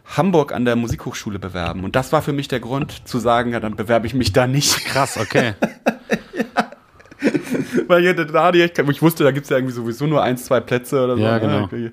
[0.05, 1.83] Hamburg an der Musikhochschule bewerben.
[1.83, 4.47] Und das war für mich der Grund zu sagen, ja, dann bewerbe ich mich da
[4.47, 4.85] nicht.
[4.85, 5.55] Krass, okay.
[7.89, 10.37] Weil ich, da hatte ich, echt ich wusste, da gibt's ja irgendwie sowieso nur ein,
[10.37, 11.23] zwei Plätze oder so.
[11.23, 11.41] Ja, ne?
[11.41, 11.93] genau.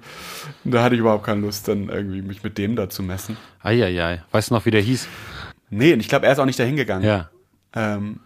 [0.64, 3.38] Und Da hatte ich überhaupt keine Lust, dann irgendwie mich mit dem da zu messen.
[3.62, 4.24] Eieiei.
[4.32, 5.08] Weißt du noch, wie der hieß?
[5.70, 7.06] Nee, ich glaube, er ist auch nicht dahin gegangen.
[7.06, 7.30] Ja.
[7.74, 8.20] Ähm,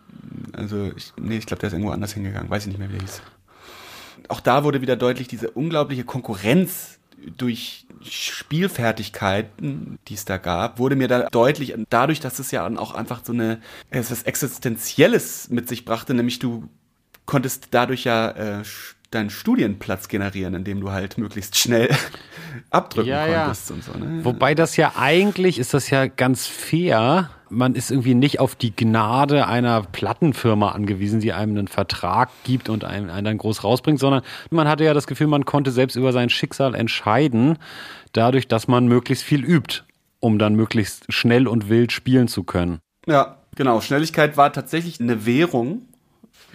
[0.53, 2.49] also, ich, nee, ich glaube, der ist irgendwo anders hingegangen.
[2.49, 3.21] Weiß ich nicht mehr, wie der hieß.
[4.29, 6.99] Auch da wurde wieder deutlich diese unglaubliche Konkurrenz
[7.37, 12.93] durch Spielfertigkeiten, die es da gab, wurde mir da deutlich, dadurch, dass es ja auch
[12.93, 13.59] einfach so eine,
[13.89, 16.69] etwas Existenzielles mit sich brachte, nämlich du
[17.25, 18.63] konntest dadurch ja äh,
[19.11, 21.89] deinen Studienplatz generieren, indem du halt möglichst schnell
[22.69, 23.43] abdrücken Ja, ja.
[23.45, 23.93] konntest und so.
[23.93, 24.25] Ne?
[24.25, 27.29] Wobei das ja eigentlich ist das ja ganz fair.
[27.49, 32.69] Man ist irgendwie nicht auf die Gnade einer Plattenfirma angewiesen, die einem einen Vertrag gibt
[32.69, 35.95] und einen, einen dann groß rausbringt, sondern man hatte ja das Gefühl, man konnte selbst
[35.95, 37.57] über sein Schicksal entscheiden,
[38.13, 39.83] dadurch, dass man möglichst viel übt,
[40.19, 42.79] um dann möglichst schnell und wild spielen zu können.
[43.05, 43.79] Ja, genau.
[43.79, 45.83] Schnelligkeit war tatsächlich eine Währung.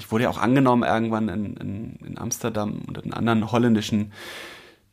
[0.01, 4.13] Ich wurde ja auch angenommen irgendwann in, in, in Amsterdam und in anderen holländischen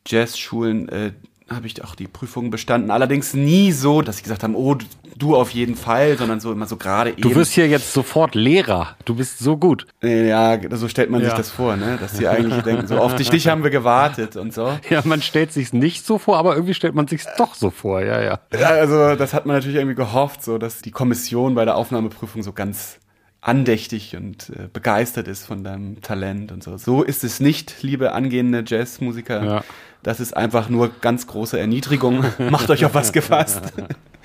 [0.06, 0.88] Jazzschulen.
[0.88, 1.12] Äh,
[1.50, 2.90] habe ich auch die Prüfungen bestanden.
[2.90, 4.76] Allerdings nie so, dass sie gesagt haben, oh,
[5.16, 7.36] du auf jeden Fall, sondern so immer so gerade Du eben.
[7.38, 8.96] wirst hier jetzt sofort Lehrer.
[9.06, 9.86] Du bist so gut.
[10.02, 11.36] Äh, ja, so stellt man sich Ja.
[11.38, 11.96] das vor, ne?
[11.98, 14.78] Dass die eigentlich denken, so auf dich, dich haben wir gewartet und so.
[14.90, 18.02] Ja, man stellt sich's nicht so vor, aber irgendwie stellt man sich's doch so vor.
[18.02, 18.40] Ja, ja.
[18.52, 22.42] Ja, also das hat man natürlich irgendwie gehofft, so dass die Kommission bei der Aufnahmeprüfung
[22.42, 22.98] so ganz
[23.40, 26.76] andächtig und äh, begeistert ist von deinem Talent und so.
[26.76, 29.44] So ist es nicht, liebe angehende Jazzmusiker.
[29.44, 29.64] Ja.
[30.02, 32.24] Das ist einfach nur ganz große Erniedrigung.
[32.50, 33.72] Macht euch auf was gefasst.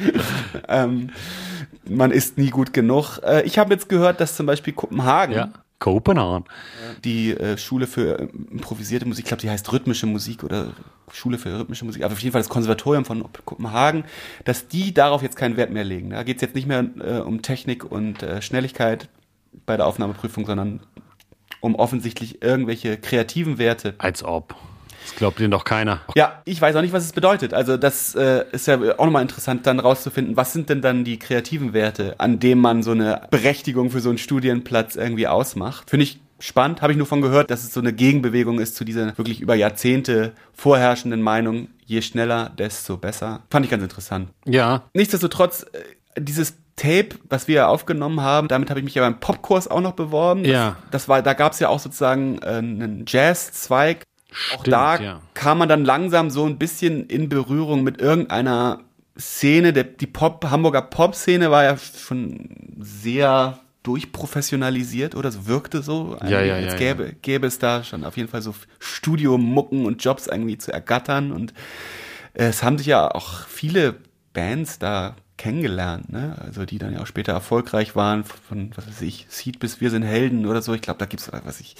[0.67, 1.09] ähm,
[1.87, 3.19] man ist nie gut genug.
[3.23, 5.49] Äh, ich habe jetzt gehört, dass zum Beispiel Kopenhagen Ja.
[5.83, 6.45] Kopenhagen.
[7.03, 10.71] die äh, Schule für äh, improvisierte Musik, ich glaube, die heißt rhythmische Musik oder
[11.11, 14.05] Schule für rhythmische Musik, aber auf jeden Fall das Konservatorium von Kopenhagen,
[14.45, 16.11] dass die darauf jetzt keinen Wert mehr legen.
[16.11, 19.09] Da geht es jetzt nicht mehr äh, um Technik und äh, Schnelligkeit
[19.65, 20.79] bei der Aufnahmeprüfung, sondern
[21.59, 23.95] um offensichtlich irgendwelche kreativen Werte.
[23.97, 24.55] Als ob.
[25.03, 26.01] Das glaubt denen doch keiner.
[26.15, 27.53] Ja, ich weiß auch nicht, was es bedeutet.
[27.53, 31.19] Also das äh, ist ja auch nochmal interessant, dann rauszufinden, was sind denn dann die
[31.19, 35.89] kreativen Werte, an denen man so eine Berechtigung für so einen Studienplatz irgendwie ausmacht.
[35.89, 38.83] Finde ich spannend, habe ich nur von gehört, dass es so eine Gegenbewegung ist zu
[38.83, 43.41] dieser wirklich über Jahrzehnte vorherrschenden Meinung, je schneller, desto besser.
[43.49, 44.29] Fand ich ganz interessant.
[44.45, 44.83] Ja.
[44.93, 49.67] Nichtsdestotrotz, äh, dieses Tape, was wir aufgenommen haben, damit habe ich mich ja beim Popkurs
[49.67, 50.43] auch noch beworben.
[50.43, 50.75] Das, Ja.
[50.91, 54.03] Das war, da gab es ja auch sozusagen äh, einen Jazz-Zweig.
[54.53, 55.21] Auch Stimmt, da ja.
[55.33, 58.81] kam man dann langsam so ein bisschen in Berührung mit irgendeiner
[59.17, 59.73] Szene.
[59.73, 66.17] Der, die Pop, Hamburger Pop-Szene war ja schon sehr durchprofessionalisiert oder so wirkte so.
[66.23, 70.03] Ja, ja, als ja, gäbe, gäbe es da schon auf jeden Fall so Studiomucken und
[70.03, 71.53] Jobs irgendwie zu ergattern und
[72.33, 73.95] äh, es haben sich ja auch viele
[74.33, 76.37] Bands da kennengelernt, ne?
[76.39, 79.89] Also die dann ja auch später erfolgreich waren, von was weiß ich, Seed bis Wir
[79.89, 80.73] sind Helden oder so.
[80.73, 81.75] Ich glaube, da gibt's was ich,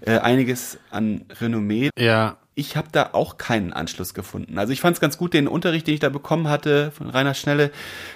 [0.00, 1.90] äh, einiges an Renommee.
[1.98, 2.38] Ja.
[2.54, 4.58] ich habe da auch keinen Anschluss gefunden.
[4.58, 7.34] Also ich fand es ganz gut, den Unterricht, den ich da bekommen hatte von Rainer
[7.34, 7.70] Schnelle,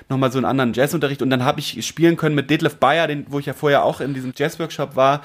[0.08, 1.20] nochmal so einen anderen Jazzunterricht.
[1.20, 4.00] Und dann habe ich spielen können mit Detlef Bayer, den, wo ich ja vorher auch
[4.00, 5.20] in diesem Jazzworkshop war.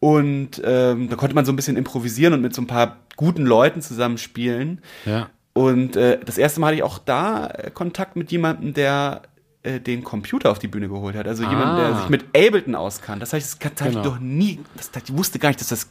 [0.00, 3.44] Und ähm, da konnte man so ein bisschen improvisieren und mit so ein paar guten
[3.44, 4.80] Leuten zusammen spielen.
[5.04, 5.28] Ja.
[5.54, 9.22] Und äh, das erste Mal hatte ich auch da äh, Kontakt mit jemandem, der
[9.62, 11.28] äh, den Computer auf die Bühne geholt hat.
[11.28, 11.98] Also jemand, der Ah.
[12.00, 13.20] sich mit Ableton auskannt.
[13.22, 14.00] Das heißt, das habe Genau.
[14.00, 15.88] ich doch nie, das, ich wusste gar nicht, dass das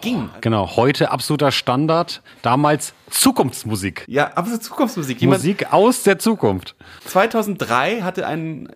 [0.00, 0.28] ging.
[0.40, 4.04] Genau, heute absoluter Standard, damals Zukunftsmusik.
[4.08, 5.20] Ja, absolut Zukunftsmusik.
[5.20, 6.74] Jemand, Musik aus der Zukunft.
[7.06, 8.68] 2003 hatte ein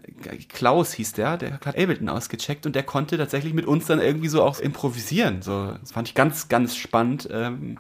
[0.49, 4.29] Klaus hieß der, der hat Ableton ausgecheckt und der konnte tatsächlich mit uns dann irgendwie
[4.29, 5.43] so auch improvisieren.
[5.43, 7.29] So, das fand ich ganz, ganz spannend.
[7.31, 7.79] Ähm,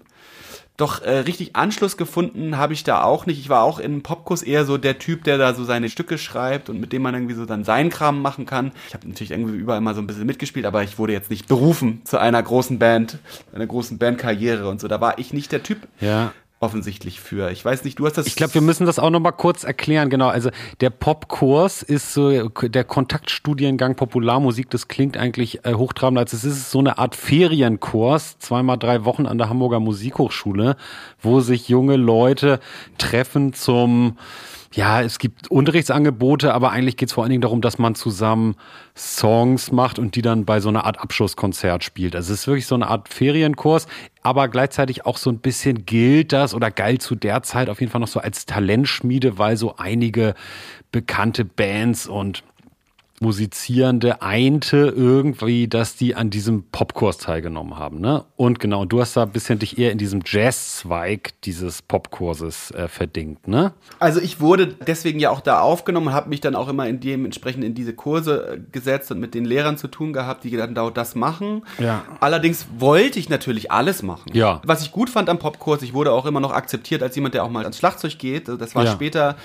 [0.78, 3.38] doch äh, richtig Anschluss gefunden habe ich da auch nicht.
[3.38, 6.70] Ich war auch in Popkurs eher so der Typ, der da so seine Stücke schreibt
[6.70, 8.72] und mit dem man irgendwie so dann seinen Kram machen kann.
[8.86, 11.48] Ich habe natürlich irgendwie überall mal so ein bisschen mitgespielt, aber ich wurde jetzt nicht
[11.48, 13.18] berufen zu einer großen Band,
[13.52, 14.86] einer großen Bandkarriere und so.
[14.86, 16.32] Da war ich nicht der Typ Ja.
[16.60, 17.50] Offensichtlich für.
[17.50, 18.26] Ich weiß nicht, du hast das.
[18.26, 20.10] Ich glaube, wir müssen das auch noch mal kurz erklären.
[20.10, 20.50] Genau, also
[20.80, 24.70] der Popkurs ist so der Kontaktstudiengang Popularmusik.
[24.70, 29.26] Das klingt eigentlich äh, hochtrabend, als es ist so eine Art Ferienkurs, zweimal drei Wochen
[29.26, 30.76] an der Hamburger Musikhochschule,
[31.20, 32.60] wo sich junge Leute
[32.98, 34.16] treffen zum
[34.74, 38.54] ja, es gibt Unterrichtsangebote, aber eigentlich geht es vor allen Dingen darum, dass man zusammen
[38.94, 42.14] Songs macht und die dann bei so einer Art Abschlusskonzert spielt.
[42.14, 43.86] Also es ist wirklich so eine Art Ferienkurs,
[44.22, 47.90] aber gleichzeitig auch so ein bisschen gilt das oder galt zu der Zeit auf jeden
[47.90, 50.34] Fall noch so als Talentschmiede, weil so einige
[50.92, 52.44] bekannte Bands und
[53.20, 58.00] Musizierende einte irgendwie, dass die an diesem Popkurs teilgenommen haben.
[58.00, 58.24] Ne?
[58.36, 62.88] Und genau, du hast da ein bisschen dich eher in diesem Jazz-Zweig dieses Popkurses äh,
[62.88, 63.48] verdingt.
[63.48, 63.72] Ne?
[63.98, 67.00] Also ich wurde deswegen ja auch da aufgenommen und habe mich dann auch immer in
[67.00, 70.74] dementsprechend in diese Kurse äh, gesetzt und mit den Lehrern zu tun gehabt, die dann
[70.74, 71.62] da das machen.
[71.78, 72.04] Ja.
[72.20, 74.30] Allerdings wollte ich natürlich alles machen.
[74.34, 74.60] Ja.
[74.64, 77.44] Was ich gut fand am Popkurs, ich wurde auch immer noch akzeptiert als jemand, der
[77.44, 78.48] auch mal ans Schlagzeug geht.
[78.48, 78.92] Also Das war Ja.
[78.92, 79.36] später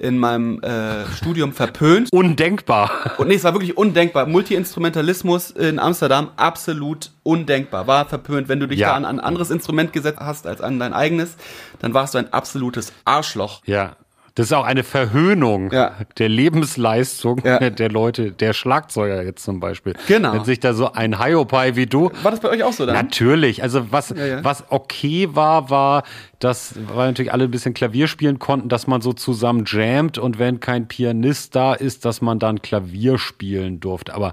[0.00, 2.08] in meinem äh, Studium verpönt.
[2.12, 3.12] Undenkbar.
[3.18, 4.26] Und nee, es war wirklich undenkbar.
[4.26, 7.86] Multi-Instrumentalismus in Amsterdam absolut undenkbar.
[7.86, 8.48] War verpönt.
[8.48, 8.88] Wenn du dich Ja.
[8.88, 11.36] da an ein anderes Instrument gesetzt hast als an dein eigenes,
[11.80, 13.62] dann warst du ein absolutes Arschloch.
[13.66, 13.96] Ja.
[14.34, 15.92] Das ist auch eine Verhöhnung Ja.
[16.18, 17.58] der Lebensleistung Ja.
[17.70, 19.94] der Leute, der Schlagzeuger jetzt zum Beispiel.
[20.06, 20.32] Genau.
[20.32, 22.94] Wenn sich da so ein Hiopai wie du War das bei euch auch so dann?
[22.94, 23.62] Natürlich.
[23.62, 24.42] Also was, ja.
[24.44, 26.04] was okay war, war,
[26.38, 30.38] dass, weil natürlich alle ein bisschen Klavier spielen konnten, dass man so zusammen jammt und
[30.38, 34.14] wenn kein Pianist da ist, dass man dann Klavier spielen durfte.
[34.14, 34.32] Aber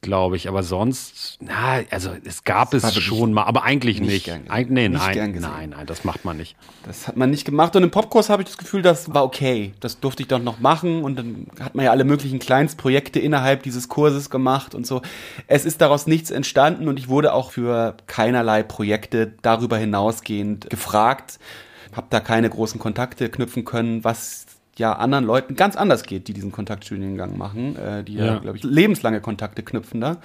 [0.00, 4.00] glaube ich, aber sonst, na, also es gab es war wirklich schon mal, aber eigentlich
[4.00, 4.50] nicht nicht.
[4.50, 6.56] Eig nee, Nicht nein, nein, nein, das macht man nicht.
[6.86, 7.76] Das hat man nicht gemacht.
[7.76, 9.72] Und im Popkurs habe ich das Gefühl, das war okay.
[9.80, 11.02] Das durfte ich doch noch machen.
[11.02, 15.02] Und dann hat man ja alle möglichen Kleinstprojekte innerhalb dieses Kurses gemacht und so.
[15.46, 21.38] Es ist daraus nichts entstanden und ich wurde auch für keinerlei Projekte darüber hinausgehend gefragt.
[21.92, 24.46] Habe da keine großen Kontakte knüpfen können, was
[24.78, 28.38] ja anderen Leuten ganz anders geht, die diesen Kontaktstudiengang machen, äh, die ja, Ja.
[28.38, 30.16] glaube ich, lebenslange Kontakte knüpfen da.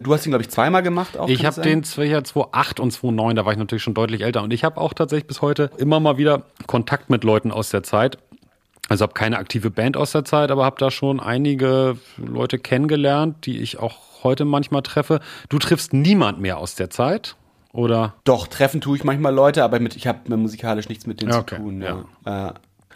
[0.00, 1.28] Du hast ihn, glaube ich, zweimal gemacht auch.
[1.28, 4.42] Ich habe den zwar 2008 und 2009, da war ich natürlich schon deutlich älter.
[4.42, 7.82] Und ich habe auch tatsächlich bis heute immer mal wieder Kontakt mit Leuten aus der
[7.84, 8.18] Zeit.
[8.88, 13.46] Also habe keine aktive Band aus der Zeit, aber habe da schon einige Leute kennengelernt,
[13.46, 15.20] die ich auch heute manchmal treffe.
[15.48, 17.36] Du triffst niemand mehr aus der Zeit,
[17.72, 18.14] oder?
[18.24, 21.36] Doch, treffen tue ich manchmal Leute, aber mit, ich habe musikalisch nichts mit denen Ja,
[21.36, 21.82] zu okay, tun.
[21.82, 22.48] Ja.
[22.48, 22.52] Äh,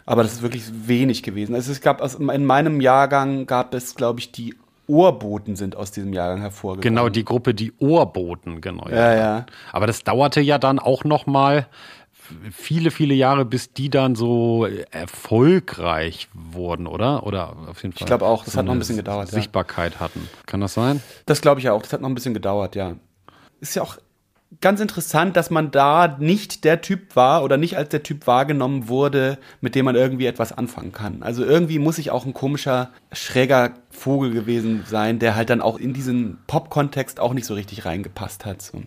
[0.09, 1.53] aber das ist wirklich wenig gewesen.
[1.53, 4.55] Also es gab aus, in meinem Jahrgang gab es, glaube ich, die
[4.87, 6.95] Ohrboten sind aus diesem Jahrgang hervorgegangen.
[6.95, 8.89] Genau, die Gruppe, die Ohrboten, genau.
[8.89, 9.45] Ja, ja.
[9.71, 11.67] Aber das dauerte ja dann auch noch mal
[12.51, 17.27] viele, viele Jahre, bis die dann so erfolgreich wurden, oder?
[17.27, 18.01] Oder auf jeden Fall.
[18.01, 19.35] Ich glaube auch, das so hat noch ein bisschen gedauert, ja.
[19.35, 20.27] Sichtbarkeit hatten.
[20.47, 21.03] Kann das sein?
[21.27, 21.83] Das glaube ich ja auch.
[21.83, 22.95] Das hat noch ein bisschen gedauert, ja.
[23.59, 23.97] Ist ja auch
[24.61, 28.87] ganz interessant, dass man da nicht der Typ war oder nicht als der Typ wahrgenommen
[28.87, 31.21] wurde, mit dem man irgendwie etwas anfangen kann.
[31.21, 35.79] Also irgendwie muss ich auch ein komischer, schräger Vogel gewesen sein, der halt dann auch
[35.79, 38.61] in diesen Pop-Kontext auch nicht so richtig reingepasst hat.
[38.61, 38.81] So.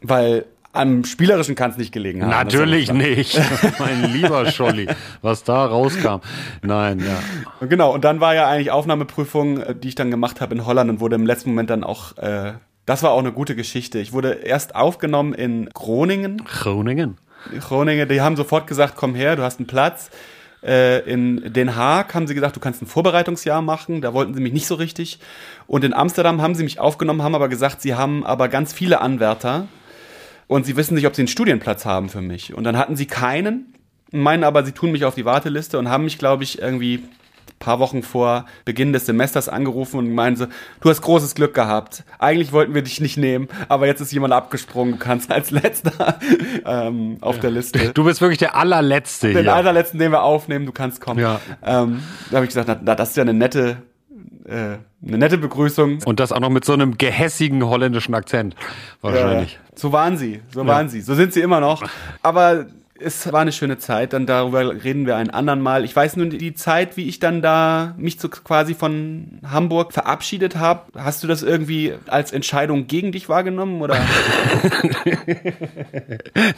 [0.00, 2.30] Weil am Spielerischen kann es nicht gelegen haben.
[2.30, 3.40] Natürlich nicht.
[3.78, 4.88] mein lieber Scholli,
[5.22, 6.20] was da rauskam.
[6.62, 7.66] Nein, ja.
[7.66, 10.90] Genau, und dann war ja eigentlich Aufnahmeprüfung, äh, die ich dann gemacht habe in Holland
[10.90, 12.54] und wurde im letzten Moment dann auch, äh,
[12.86, 13.98] das war auch eine gute Geschichte.
[13.98, 16.44] Ich wurde erst aufgenommen in Groningen.
[16.44, 17.16] Groningen.
[17.60, 20.10] Groningen, die haben sofort gesagt, komm her, du hast einen Platz.
[20.62, 24.00] Äh, in Den Haag haben sie gesagt, du kannst ein Vorbereitungsjahr machen.
[24.00, 25.18] Da wollten sie mich nicht so richtig.
[25.66, 29.00] Und in Amsterdam haben sie mich aufgenommen, haben aber gesagt, sie haben aber ganz viele
[29.00, 29.68] Anwärter.
[30.46, 32.54] Und sie wissen nicht, ob sie einen Studienplatz haben für mich.
[32.54, 33.74] Und dann hatten sie keinen,
[34.10, 37.02] meinen aber, sie tun mich auf die Warteliste und haben mich, glaube ich, irgendwie
[37.64, 40.46] paar Wochen vor Beginn des Semesters angerufen und meinte so,
[40.80, 42.04] du hast großes Glück gehabt.
[42.18, 44.94] Eigentlich wollten wir dich nicht nehmen, aber jetzt ist jemand abgesprungen.
[44.94, 46.18] Du kannst als letzter
[46.66, 47.92] ähm, auf der Liste.
[47.94, 49.54] Du bist wirklich der allerletzte Den hier.
[49.54, 51.20] allerletzten, den wir aufnehmen, du kannst kommen.
[51.20, 51.40] Ja.
[51.64, 53.78] Ähm, da habe ich gesagt, na, das ist ja eine nette,
[54.44, 56.00] äh, eine nette Begrüßung.
[56.04, 58.54] Und das auch noch mit so einem gehässigen holländischen Akzent.
[59.00, 59.54] Wahrscheinlich.
[59.54, 61.82] Ja, so waren sie, so waren sie, so sind sie immer noch.
[62.22, 62.66] Aber
[63.00, 65.84] es war eine schöne Zeit, dann darüber reden wir ein andern Mal.
[65.84, 70.54] Ich weiß nur die Zeit, wie ich dann da mich so quasi von Hamburg verabschiedet
[70.56, 70.82] habe.
[70.96, 73.96] Hast du das irgendwie als Entscheidung gegen dich wahrgenommen oder?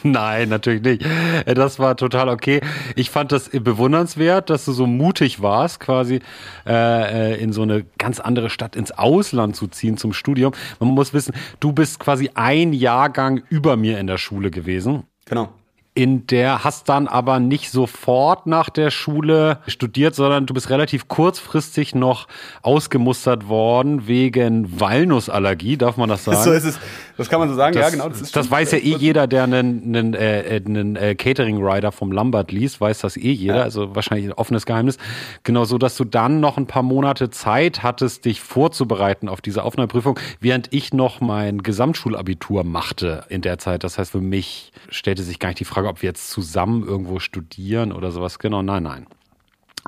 [0.03, 1.05] Nein, natürlich nicht.
[1.45, 2.61] Äh, Das war total okay.
[2.95, 6.19] Ich fand das bewundernswert, dass du so mutig warst, quasi
[6.67, 10.53] äh, äh, in so eine ganz andere Stadt ins Ausland zu ziehen zum Studium.
[10.79, 15.03] Man muss wissen, du bist quasi ein Jahrgang über mir in der Schule gewesen.
[15.25, 15.49] genau.
[15.97, 21.07] In der hast dann aber nicht sofort nach der Schule studiert, sondern du bist relativ
[21.07, 22.27] kurzfristig noch
[22.61, 26.43] ausgemustert worden wegen Walnussallergie, darf man das sagen?
[26.43, 26.79] So ist es.
[27.17, 27.73] Das kann man so sagen.
[27.75, 28.09] Das, ja, genau.
[28.09, 32.51] Das, das weiß ja eh jeder, der einen, einen, äh, einen äh, Catering-Rider vom Lambert
[32.51, 33.57] liest, weiß das eh jeder.
[33.57, 33.63] Ja.
[33.63, 34.97] Also wahrscheinlich ein offenes Geheimnis.
[35.43, 39.63] Genau so, dass du dann noch ein paar Monate Zeit hattest, dich vorzubereiten auf diese
[39.63, 43.83] Aufnahmeprüfung, während ich noch mein Gesamtschulabitur machte in der Zeit.
[43.83, 47.19] Das heißt, für mich stellte sich gar nicht die Frage, ob wir jetzt zusammen irgendwo
[47.19, 48.39] studieren oder sowas.
[48.39, 49.07] Genau, nein, nein.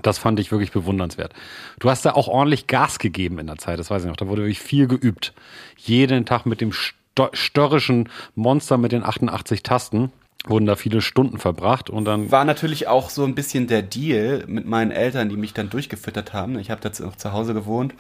[0.02, 1.34] Das fand ich wirklich bewundernswert.
[1.80, 4.16] Du hast da auch ordentlich Gas gegeben in der Zeit, das weiß ich noch.
[4.16, 5.34] Da wurde wirklich viel geübt.
[5.76, 6.96] Jeden Tag mit dem sto-
[7.34, 10.12] störrischen Monster mit den 88 Tasten
[10.48, 14.46] wurden da viele Stunden verbracht und dann war natürlich auch so ein bisschen der Deal
[14.48, 16.58] mit meinen Eltern, die mich dann durchgefüttert haben.
[16.60, 17.94] Ich habe da zu- noch zu Hause gewohnt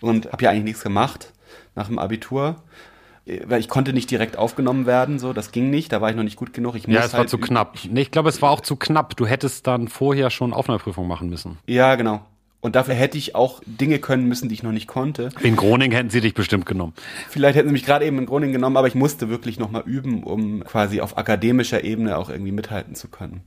[0.00, 1.32] und habe ja eigentlich nichts gemacht
[1.74, 2.56] nach dem Abitur.
[3.44, 6.24] Weil ich konnte nicht direkt aufgenommen werden, so, das ging nicht, da war ich noch
[6.24, 6.74] nicht gut genug.
[6.74, 7.78] Ich ja, muss es war halt zu knapp.
[7.88, 9.14] Nee, ich glaube, es war auch zu knapp.
[9.16, 11.58] Du hättest dann vorher schon Aufnahmeprüfung machen müssen.
[11.68, 12.22] Ja, genau.
[12.62, 15.30] Und dafür hätte ich auch Dinge können müssen, die ich noch nicht konnte.
[15.40, 16.94] In Groningen hätten sie dich bestimmt genommen.
[17.28, 20.22] Vielleicht hätten sie mich gerade eben in Groningen genommen, aber ich musste wirklich nochmal üben,
[20.22, 23.40] um quasi auf akademischer Ebene auch irgendwie mithalten zu können.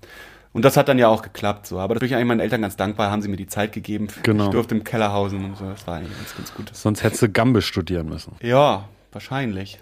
[0.51, 1.79] Und das hat dann ja auch geklappt, so.
[1.79, 4.07] Aber da bin ich eigentlich meinen Eltern ganz dankbar, haben sie mir die Zeit gegeben.
[4.23, 4.45] Genau.
[4.45, 5.65] Ich durfte im Keller hausen und so.
[5.65, 6.71] Das war eigentlich ganz, ganz gut.
[6.73, 8.33] Sonst hättest du Gambe studieren müssen.
[8.41, 9.79] Ja, wahrscheinlich.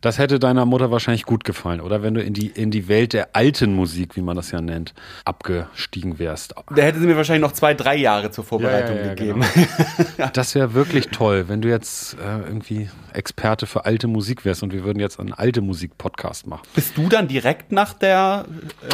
[0.00, 2.02] Das hätte deiner Mutter wahrscheinlich gut gefallen, oder?
[2.02, 4.92] Wenn du in die, in die Welt der alten Musik, wie man das ja nennt,
[5.24, 6.54] abgestiegen wärst.
[6.74, 9.44] Da hätte sie mir wahrscheinlich noch zwei, drei Jahre zur Vorbereitung Ja, ja, ja, gegeben.
[10.34, 14.72] Das wäre wirklich toll, wenn du jetzt äh, irgendwie Experte für alte Musik wärst und
[14.72, 16.62] wir würden jetzt einen alte Musik-Podcast machen.
[16.74, 18.44] Bist du dann direkt nach der,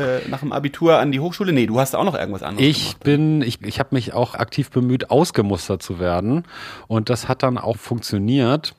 [0.01, 1.53] äh, nach dem Abitur an die Hochschule?
[1.53, 3.05] Nee, du hast auch noch irgendwas anderes Ich gemacht.
[3.05, 6.45] bin, ich, ich habe mich auch aktiv bemüht, ausgemustert zu werden.
[6.87, 8.75] Und das hat dann auch funktioniert.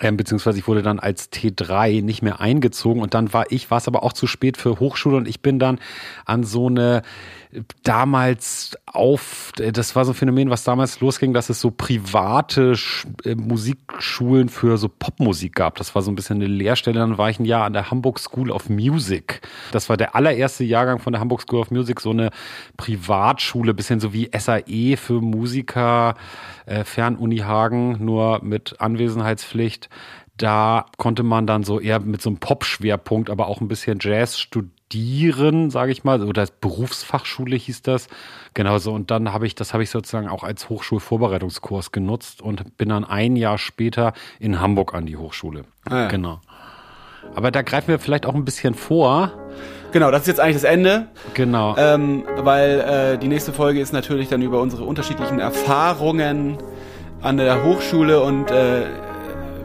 [0.00, 3.78] Ähm, beziehungsweise ich wurde dann als T3 nicht mehr eingezogen und dann war ich, war
[3.78, 5.78] es aber auch zu spät für Hochschule und ich bin dann
[6.24, 7.02] an so eine
[7.82, 13.06] damals auf, das war so ein Phänomen, was damals losging, dass es so private Sch
[13.24, 15.76] äh, Musikschulen für so Popmusik gab.
[15.76, 16.98] Das war so ein bisschen eine Lehrstelle.
[16.98, 19.42] Dann war ich ein Jahr an der Hamburg School of Music.
[19.70, 22.30] Das war der allererste Jahrgang von der Hamburg School of Music, so eine
[22.76, 26.14] Privatschule, bisschen so wie SAE für Musiker,
[26.64, 29.90] äh, Fernuni Hagen, nur mit Anwesenheitspflicht.
[30.38, 34.38] Da konnte man dann so eher mit so einem Pop-Schwerpunkt, aber auch ein bisschen Jazz
[34.38, 34.72] studieren,
[35.70, 36.22] sage ich mal.
[36.22, 38.08] Oder Berufsfachschule hieß das.
[38.54, 38.92] Genau so.
[38.92, 43.04] Und dann habe ich, das habe ich sozusagen auch als Hochschulvorbereitungskurs genutzt und bin dann
[43.04, 45.64] ein Jahr später in Hamburg an die Hochschule.
[45.88, 46.08] Ah ja.
[46.08, 46.40] Genau.
[47.34, 49.32] Aber da greifen wir vielleicht auch ein bisschen vor.
[49.92, 51.08] Genau, das ist jetzt eigentlich das Ende.
[51.34, 51.76] Genau.
[51.76, 56.58] Ähm, weil äh, die nächste Folge ist natürlich dann über unsere unterschiedlichen Erfahrungen
[57.20, 58.86] an der Hochschule und äh,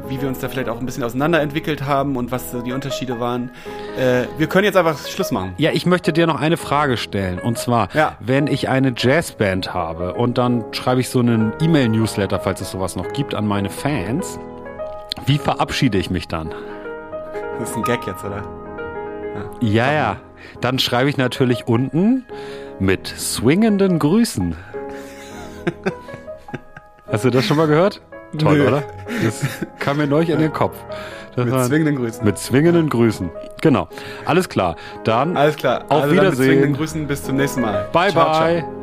[0.09, 3.51] wie wir uns da vielleicht auch ein bisschen auseinanderentwickelt haben und was die Unterschiede waren.
[3.97, 5.53] Äh, wir können jetzt einfach Schluss machen.
[5.57, 7.39] Ja, ich möchte dir noch eine Frage stellen.
[7.39, 8.17] Und zwar, Ja.
[8.19, 12.95] wenn ich eine Jazzband habe und dann schreibe ich so einen E-Mail-Newsletter, falls es sowas
[12.95, 14.39] noch gibt, an meine Fans,
[15.25, 16.53] wie verabschiede ich mich dann?
[17.59, 18.43] Das ist ein Gag jetzt, oder?
[19.61, 20.17] Ja, ja.
[20.61, 22.25] Dann schreibe ich natürlich unten
[22.79, 24.55] mit swingenden Grüßen.
[27.11, 28.01] Hast du das schon mal gehört?
[28.37, 28.67] Toll, Nö.
[28.67, 28.83] oder?
[29.23, 29.41] Das
[29.79, 30.75] kam mir neulich in den Kopf.
[31.35, 32.25] Das Mit war- zwingenden Grüßen.
[32.25, 33.29] Mit zwingenden Grüßen.
[33.61, 33.87] Genau.
[34.25, 34.75] Alles klar.
[35.03, 35.83] Dann Alles klar.
[35.89, 36.45] Auf also Dann mit Wiedersehen.
[36.47, 37.07] zwingenden Grüßen.
[37.07, 37.87] Bis zum nächsten Mal.
[37.93, 38.43] bye Ciao, ciao.
[38.43, 38.76] bye.